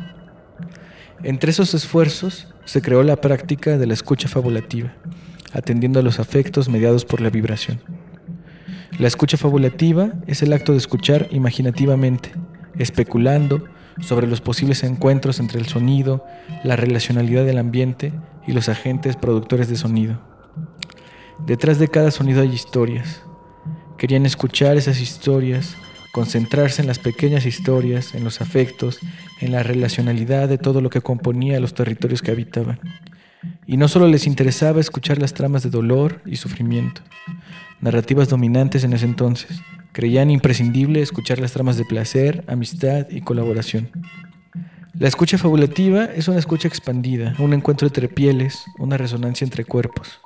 [1.26, 4.94] Entre esos esfuerzos se creó la práctica de la escucha fabulativa,
[5.54, 7.82] atendiendo a los afectos mediados por la vibración.
[9.00, 12.32] La escucha fabulativa es el acto de escuchar imaginativamente,
[12.78, 13.64] especulando
[14.02, 16.24] sobre los posibles encuentros entre el sonido,
[16.64, 18.14] la relacionalidad del ambiente
[18.46, 20.20] y los agentes productores de sonido.
[21.48, 23.24] Detrás de cada sonido hay historias.
[23.98, 25.76] Querían escuchar esas historias,
[26.16, 29.00] concentrarse en las pequeñas historias, en los afectos,
[29.42, 32.80] en la relacionalidad de todo lo que componía los territorios que habitaban.
[33.68, 37.02] Y no solo les interesaba escuchar las tramas de dolor y sufrimiento,
[37.82, 39.60] narrativas dominantes en ese entonces,
[39.92, 43.90] Creían imprescindible escuchar las tramas de placer, amistad y colaboración.
[44.94, 50.22] La escucha fabulativa es una escucha expandida, un encuentro entre pieles, una resonancia entre cuerpos.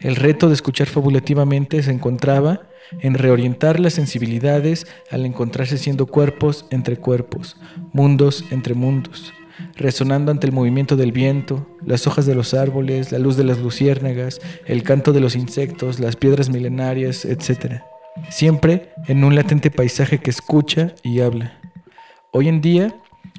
[0.00, 2.60] El reto de escuchar fabulativamente se encontraba
[3.00, 7.56] en reorientar las sensibilidades al encontrarse siendo cuerpos entre cuerpos,
[7.92, 9.32] mundos entre mundos,
[9.76, 13.58] resonando ante el movimiento del viento, las hojas de los árboles, la luz de las
[13.58, 17.80] luciérnagas, el canto de los insectos, las piedras milenarias, etc
[18.28, 21.58] siempre en un latente paisaje que escucha y habla.
[22.32, 22.94] Hoy en día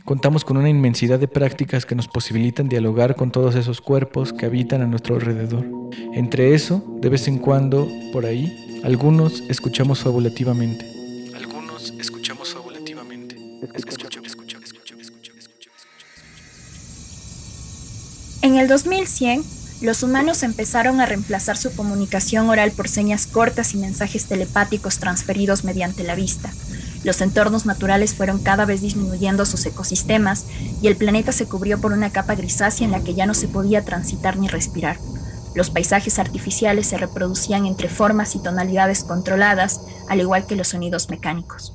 [0.05, 4.45] contamos con una inmensidad de prácticas que nos posibilitan dialogar con todos esos cuerpos que
[4.45, 5.65] habitan a nuestro alrededor.
[6.13, 10.85] Entre eso, de vez en cuando, por ahí, algunos escuchamos fabulativamente.
[11.35, 13.35] Algunos escuchamos fabulativamente.
[18.41, 19.43] En el 2100,
[19.81, 25.63] los humanos empezaron a reemplazar su comunicación oral por señas cortas y mensajes telepáticos transferidos
[25.63, 26.51] mediante la vista.
[27.03, 30.45] Los entornos naturales fueron cada vez disminuyendo sus ecosistemas
[30.81, 33.47] y el planeta se cubrió por una capa grisácea en la que ya no se
[33.47, 34.97] podía transitar ni respirar.
[35.55, 41.09] Los paisajes artificiales se reproducían entre formas y tonalidades controladas, al igual que los sonidos
[41.09, 41.73] mecánicos.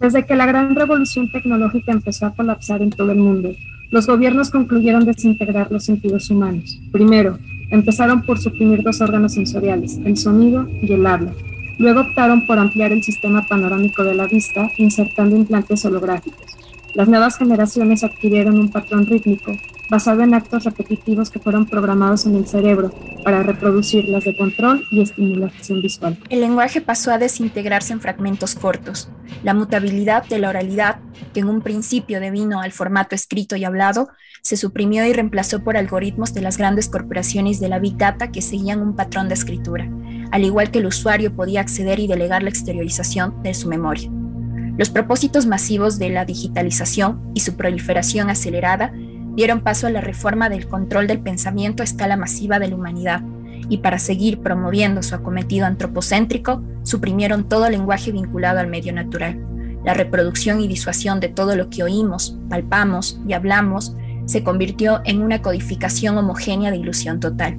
[0.00, 3.50] Desde que la gran revolución tecnológica empezó a colapsar en todo el mundo,
[3.90, 6.78] los gobiernos concluyeron desintegrar los sentidos humanos.
[6.92, 7.38] Primero,
[7.70, 11.32] empezaron por suprimir dos órganos sensoriales, el sonido y el habla.
[11.78, 16.46] Luego optaron por ampliar el sistema panorámico de la vista, insertando implantes holográficos.
[16.94, 19.52] Las nuevas generaciones adquirieron un patrón rítmico
[19.90, 22.92] basado en actos repetitivos que fueron programados en el cerebro
[23.24, 26.18] para reproducir las de control y estimulación visual.
[26.28, 29.08] El lenguaje pasó a desintegrarse en fragmentos cortos.
[29.42, 31.00] La mutabilidad de la oralidad,
[31.32, 34.08] que en un principio devino al formato escrito y hablado,
[34.42, 38.42] se suprimió y reemplazó por algoritmos de las grandes corporaciones de la Big Data que
[38.42, 39.90] seguían un patrón de escritura,
[40.30, 44.10] al igual que el usuario podía acceder y delegar la exteriorización de su memoria.
[44.78, 48.92] Los propósitos masivos de la digitalización y su proliferación acelerada
[49.36, 53.22] dieron paso a la reforma del control del pensamiento a escala masiva de la humanidad,
[53.68, 59.40] y para seguir promoviendo su acometido antropocéntrico, suprimieron todo lenguaje vinculado al medio natural.
[59.84, 65.22] la reproducción y disuasión de todo lo que oímos, palpamos y hablamos, se convirtió en
[65.22, 67.56] una codificación homogénea de ilusión total.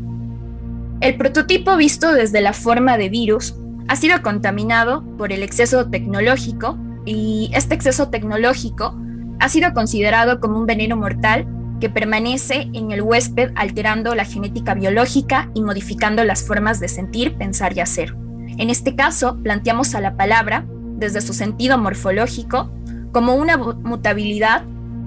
[1.00, 3.56] El prototipo visto desde la forma de virus
[3.88, 8.94] ha sido contaminado por el exceso tecnológico y este exceso tecnológico
[9.40, 11.48] ha sido considerado como un veneno mortal
[11.80, 17.36] que permanece en el huésped alterando la genética biológica y modificando las formas de sentir,
[17.36, 18.16] pensar y hacer.
[18.58, 20.66] En este caso, planteamos a la palabra,
[20.98, 22.72] desde su sentido morfológico,
[23.12, 24.64] como una mutabilidad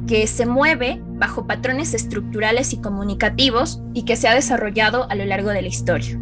[0.07, 5.25] que se mueve bajo patrones estructurales y comunicativos y que se ha desarrollado a lo
[5.25, 6.19] largo de la historia.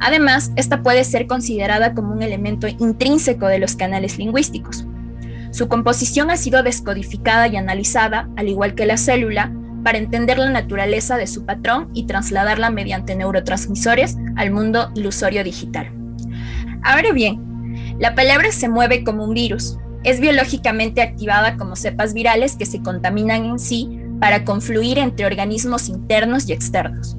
[0.00, 4.86] Además, esta puede ser considerada como un elemento intrínseco de los canales lingüísticos.
[5.50, 9.52] Su composición ha sido descodificada y analizada, al igual que la célula,
[9.86, 15.92] para entender la naturaleza de su patrón y trasladarla mediante neurotransmisores al mundo ilusorio digital.
[16.82, 19.78] Ahora bien, la palabra se mueve como un virus.
[20.02, 25.88] Es biológicamente activada como cepas virales que se contaminan en sí para confluir entre organismos
[25.88, 27.16] internos y externos.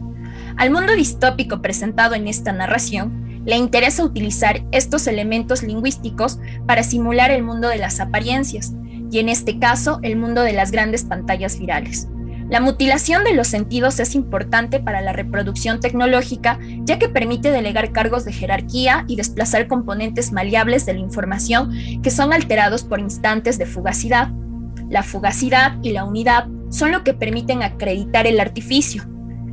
[0.57, 7.32] Al mundo distópico presentado en esta narración, le interesa utilizar estos elementos lingüísticos para simular
[7.32, 8.74] el mundo de las apariencias,
[9.09, 12.09] y en este caso el mundo de las grandes pantallas virales.
[12.50, 17.91] La mutilación de los sentidos es importante para la reproducción tecnológica, ya que permite delegar
[17.91, 21.72] cargos de jerarquía y desplazar componentes maleables de la información
[22.02, 24.32] que son alterados por instantes de fugacidad.
[24.89, 29.04] La fugacidad y la unidad son lo que permiten acreditar el artificio,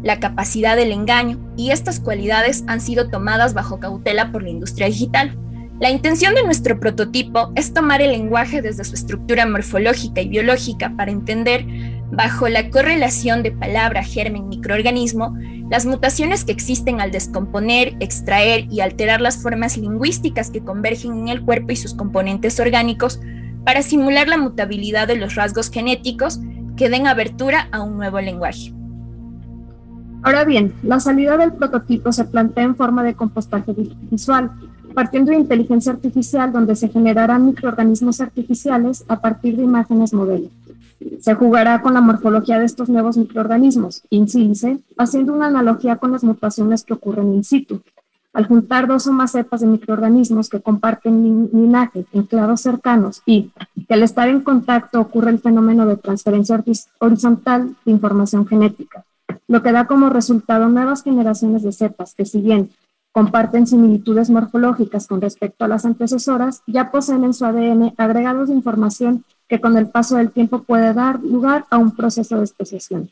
[0.05, 4.87] la capacidad del engaño, y estas cualidades han sido tomadas bajo cautela por la industria
[4.87, 5.37] digital.
[5.81, 10.95] La intención de nuestro prototipo es tomar el lenguaje desde su estructura morfológica y biológica
[10.97, 11.67] para entender
[12.11, 15.37] bajo la correlación de palabra-germen-microorganismo,
[15.71, 21.29] las mutaciones que existen al descomponer, extraer y alterar las formas lingüísticas que convergen en
[21.29, 23.21] el cuerpo y sus componentes orgánicos
[23.65, 26.41] para simular la mutabilidad de los rasgos genéticos
[26.77, 28.73] que den abertura a un nuevo lenguaje.
[30.23, 33.75] Ahora bien, la salida del prototipo se plantea en forma de compostaje
[34.11, 34.51] visual,
[34.95, 40.49] partiendo de inteligencia artificial donde se generarán microorganismos artificiales a partir de imágenes modelo.
[41.21, 44.27] Se jugará con la morfología de estos nuevos microorganismos, in
[44.97, 47.83] haciendo una analogía con las mutaciones que ocurren in situ.
[48.33, 53.53] Al juntar dos o más cepas de microorganismos que comparten linaje en clados cercanos y
[53.87, 56.63] que al estar en contacto ocurre el fenómeno de transferencia
[56.99, 59.05] horizontal de información genética,
[59.47, 62.71] lo que da como resultado nuevas generaciones de cepas que si bien
[63.13, 68.55] comparten similitudes morfológicas con respecto a las antecesoras, ya poseen en su ADN agregados de
[68.55, 73.11] información que con el paso del tiempo puede dar lugar a un proceso de especiación.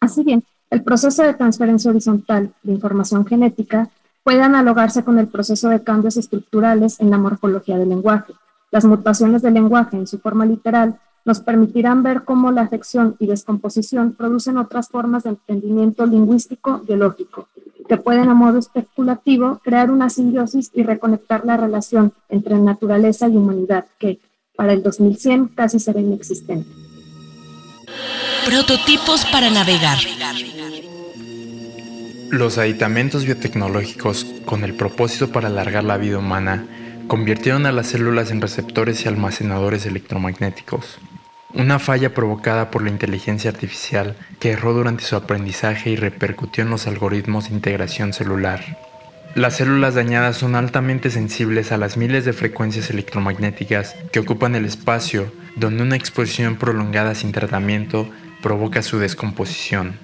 [0.00, 3.88] Así bien, el proceso de transferencia horizontal de información genética
[4.24, 8.32] puede analogarse con el proceso de cambios estructurales en la morfología del lenguaje.
[8.72, 13.26] Las mutaciones del lenguaje en su forma literal nos permitirán ver cómo la afección y
[13.26, 17.48] descomposición producen otras formas de entendimiento lingüístico biológico,
[17.88, 23.36] que pueden a modo especulativo crear una simbiosis y reconectar la relación entre naturaleza y
[23.36, 24.20] humanidad, que,
[24.56, 26.68] para el 2100 casi será inexistente.
[28.44, 29.98] Prototipos para navegar.
[32.30, 36.66] Los aditamentos biotecnológicos, con el propósito para alargar la vida humana,
[37.06, 40.98] convirtieron a las células en receptores y almacenadores electromagnéticos.
[41.54, 46.70] Una falla provocada por la inteligencia artificial que erró durante su aprendizaje y repercutió en
[46.70, 48.85] los algoritmos de integración celular.
[49.36, 54.64] Las células dañadas son altamente sensibles a las miles de frecuencias electromagnéticas que ocupan el
[54.64, 58.08] espacio, donde una exposición prolongada sin tratamiento
[58.40, 59.98] provoca su descomposición.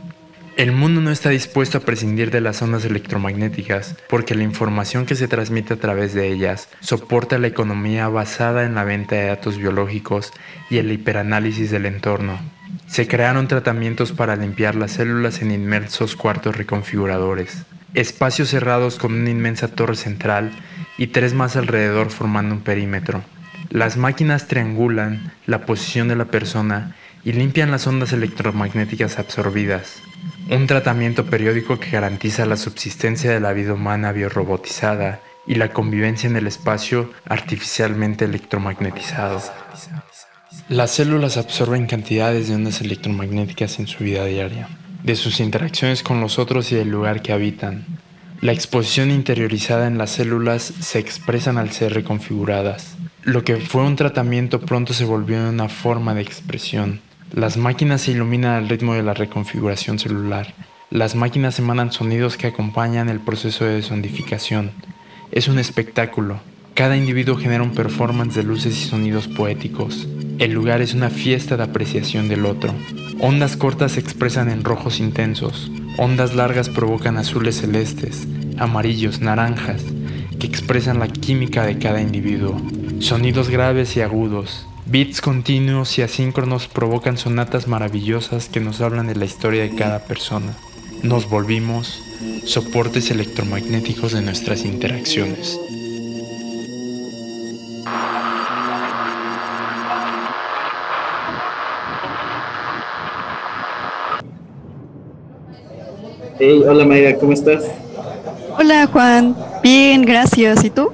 [0.59, 5.15] El mundo no está dispuesto a prescindir de las ondas electromagnéticas porque la información que
[5.15, 9.57] se transmite a través de ellas soporta la economía basada en la venta de datos
[9.57, 10.31] biológicos
[10.69, 12.39] y el hiperanálisis del entorno.
[12.87, 17.65] Se crearon tratamientos para limpiar las células en inmersos cuartos reconfiguradores
[17.95, 20.51] espacios cerrados con una inmensa torre central
[20.99, 23.23] y tres más alrededor formando un perímetro.
[23.71, 30.03] Las máquinas triangulan la posición de la persona y limpian las ondas electromagnéticas absorbidas.
[30.51, 36.29] Un tratamiento periódico que garantiza la subsistencia de la vida humana biorobotizada y la convivencia
[36.29, 39.43] en el espacio artificialmente electromagnetizado.
[40.69, 44.69] Las células absorben cantidades de ondas electromagnéticas en su vida diaria
[45.03, 47.85] de sus interacciones con los otros y del lugar que habitan.
[48.41, 52.97] La exposición interiorizada en las células se expresan al ser reconfiguradas.
[53.23, 57.01] Lo que fue un tratamiento pronto se volvió en una forma de expresión.
[57.33, 60.55] Las máquinas se iluminan al ritmo de la reconfiguración celular.
[60.91, 64.73] Las máquinas emanan sonidos que acompañan el proceso de desondificación.
[65.31, 66.41] Es un espectáculo,
[66.75, 70.09] Cada individuo genera un performance de luces y sonidos poéticos.
[70.39, 72.75] El lugar es una fiesta de apreciación del otro.
[73.21, 75.71] Ondas cortas se expresan en rojos intensos.
[75.99, 79.83] Ondas largas provocan azules celestes, amarillos, naranjas,
[80.41, 82.57] que expresan la química de cada individuo.
[83.01, 89.17] Sonidos graves y agudos, beats continuos y asíncronos provocan sonatas maravillosas que nos hablan de
[89.17, 90.57] la historia de cada persona.
[91.03, 92.03] Nos volvimos
[92.47, 95.59] soportes electromagnéticos de nuestras interacciones.
[106.45, 107.63] Hey, hola Mayra, ¿cómo estás?
[108.59, 110.65] Hola Juan, bien, gracias.
[110.65, 110.91] ¿Y tú?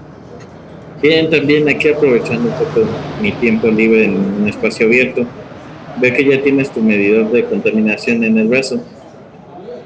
[1.00, 2.86] Bien, también aquí aprovechando un poco
[3.22, 5.24] mi tiempo libre en un espacio abierto.
[6.02, 8.78] Veo que ya tienes tu medidor de contaminación en el brazo.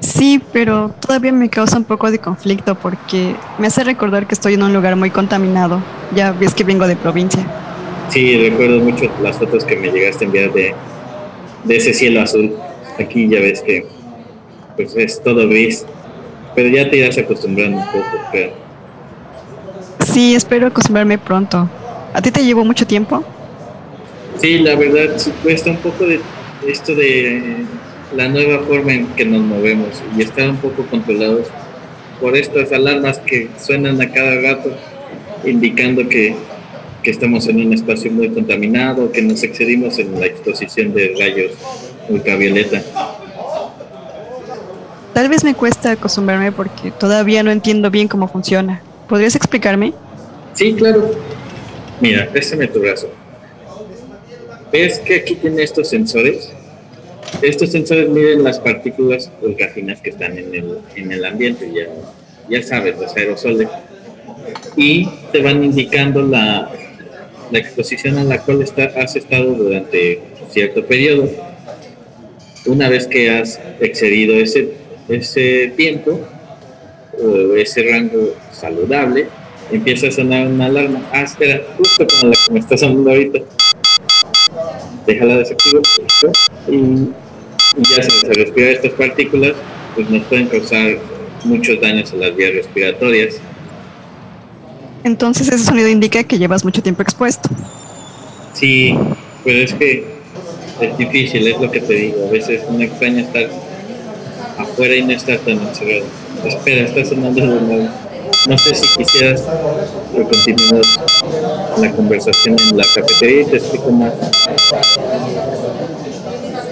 [0.01, 4.55] Sí, pero todavía me causa un poco de conflicto porque me hace recordar que estoy
[4.55, 5.81] en un lugar muy contaminado.
[6.13, 7.41] Ya ves que vengo de provincia.
[8.09, 10.75] Sí, recuerdo mucho las fotos que me llegaste a enviar de,
[11.63, 12.51] de ese cielo azul.
[12.99, 13.92] Aquí ya ves que
[14.75, 15.85] pues es todo gris,
[16.55, 18.51] pero ya te irás acostumbrando un poco, creo.
[20.05, 21.69] Sí, espero acostumbrarme pronto.
[22.13, 23.23] ¿A ti te llevó mucho tiempo?
[24.39, 26.19] Sí, la verdad, cuesta un poco de
[26.67, 27.65] esto de
[28.15, 31.47] la nueva forma en que nos movemos y estar un poco controlados
[32.19, 34.71] por estas alarmas que suenan a cada rato,
[35.45, 36.35] indicando que,
[37.01, 41.51] que estamos en un espacio muy contaminado, que nos excedimos en la exposición de rayos
[42.09, 42.83] ultravioleta.
[45.13, 48.81] Tal vez me cuesta acostumbrarme porque todavía no entiendo bien cómo funciona.
[49.07, 49.93] ¿Podrías explicarme?
[50.53, 51.11] Sí, claro.
[52.01, 53.09] Mira, préstame tu brazo.
[54.71, 56.51] ¿Ves que aquí tiene estos sensores?
[57.43, 61.87] Estos sensores miden las partículas ultrafinas que están en el, en el ambiente, ya,
[62.49, 63.69] ya sabes, los aerosoles.
[64.75, 66.71] Y te van indicando la,
[67.51, 71.29] la exposición a la cual está, has estado durante cierto periodo.
[72.65, 76.19] Una vez que has excedido ese ese tiempo
[77.21, 79.27] o ese rango saludable,
[79.71, 81.01] empieza a sonar una alarma.
[81.11, 83.39] Ah, espera, justo como la que me está sonando ahorita.
[85.05, 85.83] Déjala desactivar
[86.69, 87.09] y,
[87.77, 89.53] ya sabes, al respirar estas partículas,
[89.95, 90.97] pues nos pueden causar
[91.43, 93.35] muchos daños a las vías respiratorias.
[95.03, 97.49] Entonces ese sonido indica que llevas mucho tiempo expuesto.
[98.53, 98.95] Sí,
[99.43, 100.05] pero es que
[100.79, 102.27] es difícil, es lo que te digo.
[102.27, 103.49] A veces no extraña estar
[104.57, 106.05] afuera y no está tan encerrado.
[106.45, 107.89] Espera, está sonando de nuevo.
[108.47, 109.43] No sé si quisieras
[110.13, 110.81] continuar
[111.77, 114.13] la conversación en la cafetería y te explico más.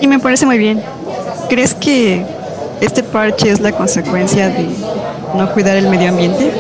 [0.02, 0.82] Y me parece muy bien.
[1.50, 2.26] ¿Crees que
[2.82, 4.66] este parche es la consecuencia de
[5.36, 6.52] no cuidar el medio ambiente?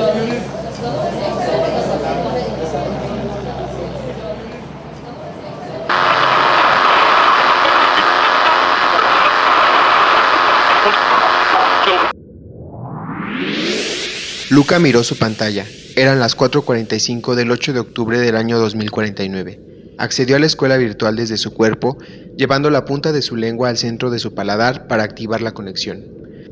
[14.52, 15.66] Luca miró su pantalla.
[15.95, 19.62] Eran las 4.45 del 8 de octubre del año 2049.
[19.97, 21.97] Accedió a la escuela virtual desde su cuerpo,
[22.36, 26.04] llevando la punta de su lengua al centro de su paladar para activar la conexión.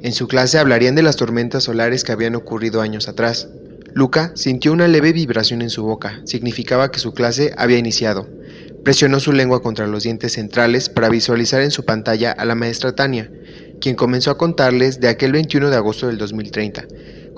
[0.01, 3.49] En su clase hablarían de las tormentas solares que habían ocurrido años atrás.
[3.93, 8.29] Luca sintió una leve vibración en su boca, significaba que su clase había iniciado.
[8.85, 12.95] Presionó su lengua contra los dientes centrales para visualizar en su pantalla a la maestra
[12.95, 13.29] Tania,
[13.81, 16.87] quien comenzó a contarles de aquel 21 de agosto del 2030,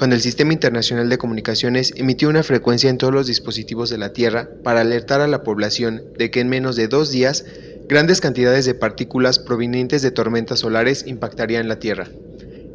[0.02, 4.14] cuando el Sistema Internacional de Comunicaciones emitió una frecuencia en todos los dispositivos de la
[4.14, 7.46] Tierra para alertar a la población de que en menos de dos días
[7.88, 12.08] grandes cantidades de partículas provenientes de tormentas solares impactarían la Tierra.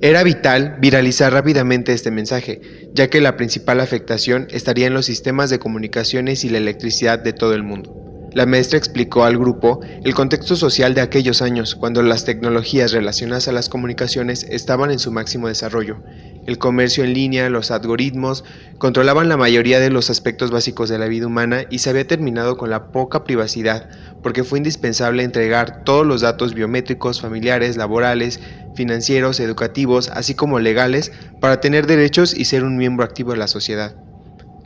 [0.02, 2.60] Era vital viralizar rápidamente este mensaje,
[2.94, 7.32] ya que la principal afectación estaría en los sistemas de comunicaciones y la electricidad de
[7.32, 8.05] todo el mundo.
[8.36, 13.48] La maestra explicó al grupo el contexto social de aquellos años, cuando las tecnologías relacionadas
[13.48, 16.02] a las comunicaciones estaban en su máximo desarrollo.
[16.44, 18.44] El comercio en línea, los algoritmos,
[18.76, 22.58] controlaban la mayoría de los aspectos básicos de la vida humana y se había terminado
[22.58, 23.88] con la poca privacidad,
[24.22, 28.40] porque fue indispensable entregar todos los datos biométricos, familiares, laborales,
[28.74, 31.10] financieros, educativos, así como legales,
[31.40, 33.96] para tener derechos y ser un miembro activo de la sociedad.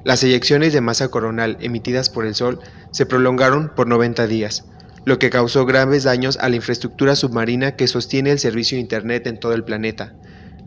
[0.05, 4.65] Las eyecciones de masa coronal emitidas por el Sol se prolongaron por 90 días,
[5.05, 9.27] lo que causó graves daños a la infraestructura submarina que sostiene el servicio de Internet
[9.27, 10.15] en todo el planeta.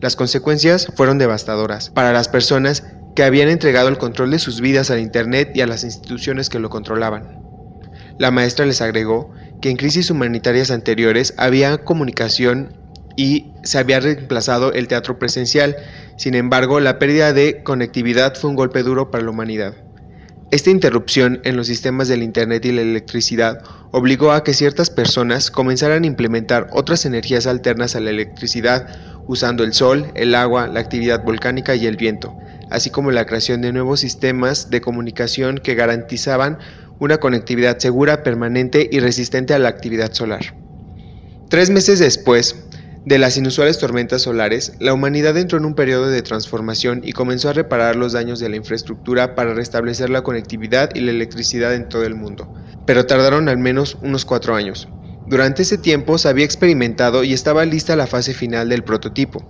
[0.00, 4.90] Las consecuencias fueron devastadoras para las personas que habían entregado el control de sus vidas
[4.90, 7.40] al Internet y a las instituciones que lo controlaban.
[8.18, 12.76] La maestra les agregó que en crisis humanitarias anteriores había comunicación
[13.16, 15.76] y se había reemplazado el teatro presencial
[16.16, 19.74] sin embargo, la pérdida de conectividad fue un golpe duro para la humanidad.
[20.52, 25.50] Esta interrupción en los sistemas del Internet y la electricidad obligó a que ciertas personas
[25.50, 28.86] comenzaran a implementar otras energías alternas a la electricidad,
[29.26, 32.36] usando el sol, el agua, la actividad volcánica y el viento,
[32.70, 36.58] así como la creación de nuevos sistemas de comunicación que garantizaban
[37.00, 40.54] una conectividad segura, permanente y resistente a la actividad solar.
[41.48, 42.63] Tres meses después,
[43.04, 47.50] de las inusuales tormentas solares, la humanidad entró en un periodo de transformación y comenzó
[47.50, 51.90] a reparar los daños de la infraestructura para restablecer la conectividad y la electricidad en
[51.90, 52.50] todo el mundo,
[52.86, 54.88] pero tardaron al menos unos cuatro años.
[55.26, 59.44] Durante ese tiempo se había experimentado y estaba lista la fase final del prototipo.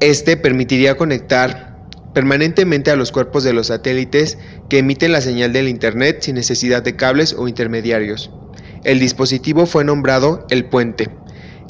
[0.00, 4.38] Este permitiría conectar permanentemente a los cuerpos de los satélites
[4.70, 8.30] que emiten la señal del Internet sin necesidad de cables o intermediarios.
[8.84, 11.10] El dispositivo fue nombrado el puente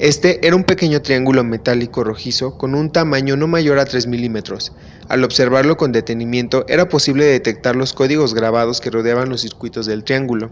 [0.01, 4.71] este era un pequeño triángulo metálico rojizo con un tamaño no mayor a 3 milímetros.
[5.09, 10.03] Al observarlo con detenimiento era posible detectar los códigos grabados que rodeaban los circuitos del
[10.03, 10.49] triángulo.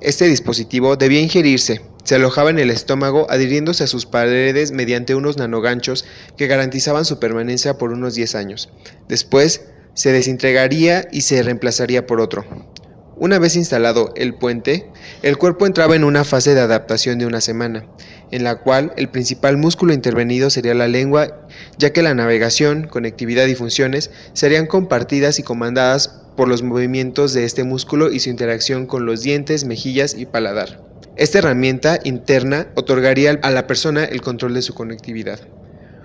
[0.00, 5.36] Este dispositivo debía ingerirse, se alojaba en el estómago adhiriéndose a sus paredes mediante unos
[5.36, 6.04] nanoganchos
[6.36, 8.70] que garantizaban su permanencia por unos 10 años.
[9.06, 12.44] Después, se desintegraría y se reemplazaría por otro.
[13.16, 14.90] Una vez instalado el puente,
[15.22, 17.86] el cuerpo entraba en una fase de adaptación de una semana
[18.34, 21.46] en la cual el principal músculo intervenido sería la lengua,
[21.78, 27.44] ya que la navegación, conectividad y funciones serían compartidas y comandadas por los movimientos de
[27.44, 30.82] este músculo y su interacción con los dientes, mejillas y paladar.
[31.16, 35.38] Esta herramienta interna otorgaría a la persona el control de su conectividad.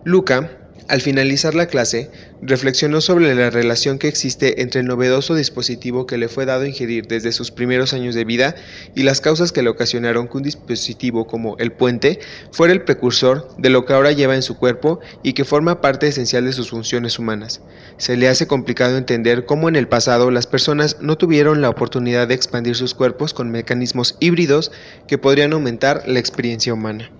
[0.03, 2.10] Luca al finalizar la clase,
[2.42, 7.06] reflexionó sobre la relación que existe entre el novedoso dispositivo que le fue dado ingerir
[7.08, 8.56] desde sus primeros años de vida
[8.96, 12.20] y las causas que le ocasionaron que un dispositivo como el puente
[12.52, 16.08] fuera el precursor de lo que ahora lleva en su cuerpo y que forma parte
[16.08, 17.62] esencial de sus funciones humanas.
[17.98, 22.28] Se le hace complicado entender cómo en el pasado las personas no tuvieron la oportunidad
[22.28, 24.72] de expandir sus cuerpos con mecanismos híbridos
[25.08, 27.12] que podrían aumentar la experiencia humana.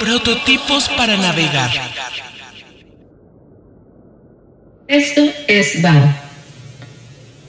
[0.00, 1.70] Prototipos para navegar.
[4.88, 6.14] Esto es VAO.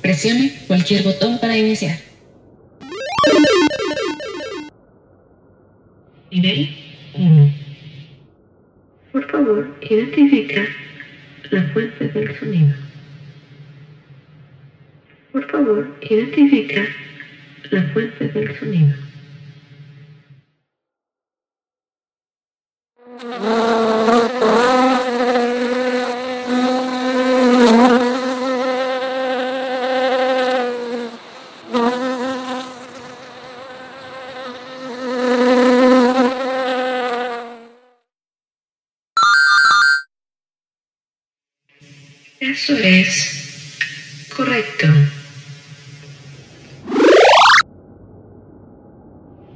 [0.02, 1.98] Presione cualquier botón para iniciar.
[6.32, 6.70] Nivel
[7.14, 7.54] 1.
[9.12, 10.66] Por favor, identifica
[11.50, 12.76] la fuente del sonido.
[15.32, 16.86] Por favor, identifica
[17.72, 19.11] la fuente del sonido.
[23.22, 23.30] Eso
[42.76, 44.88] es correcto.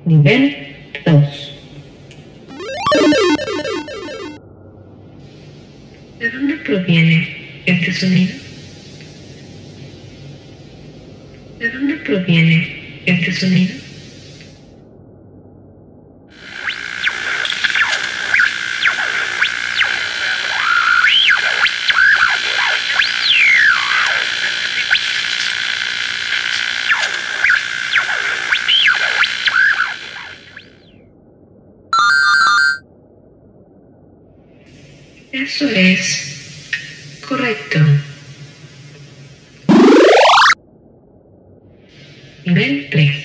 [0.05, 0.54] Nivel 2.
[42.45, 43.24] Nivel 3.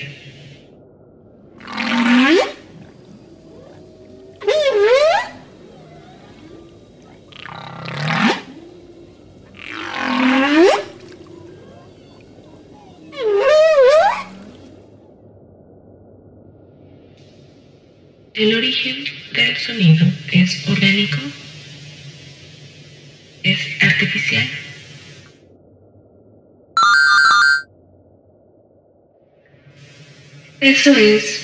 [30.61, 31.41] Eso es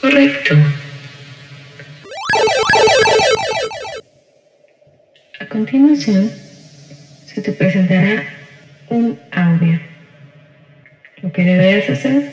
[0.00, 0.56] correcto.
[5.38, 6.32] A continuación,
[7.26, 8.24] se te presentará
[8.88, 9.78] un audio.
[11.20, 12.32] Lo que deberás hacer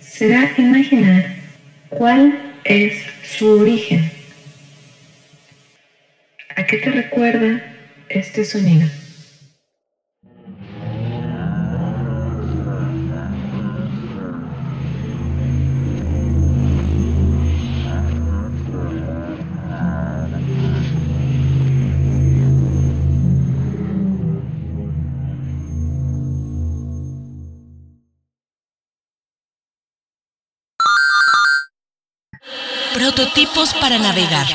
[0.00, 1.26] será imaginar
[1.90, 2.94] cuál es
[3.36, 4.10] su origen.
[6.56, 7.62] ¿A qué te recuerda
[8.08, 8.88] este sonido?
[33.70, 34.46] Para navegar.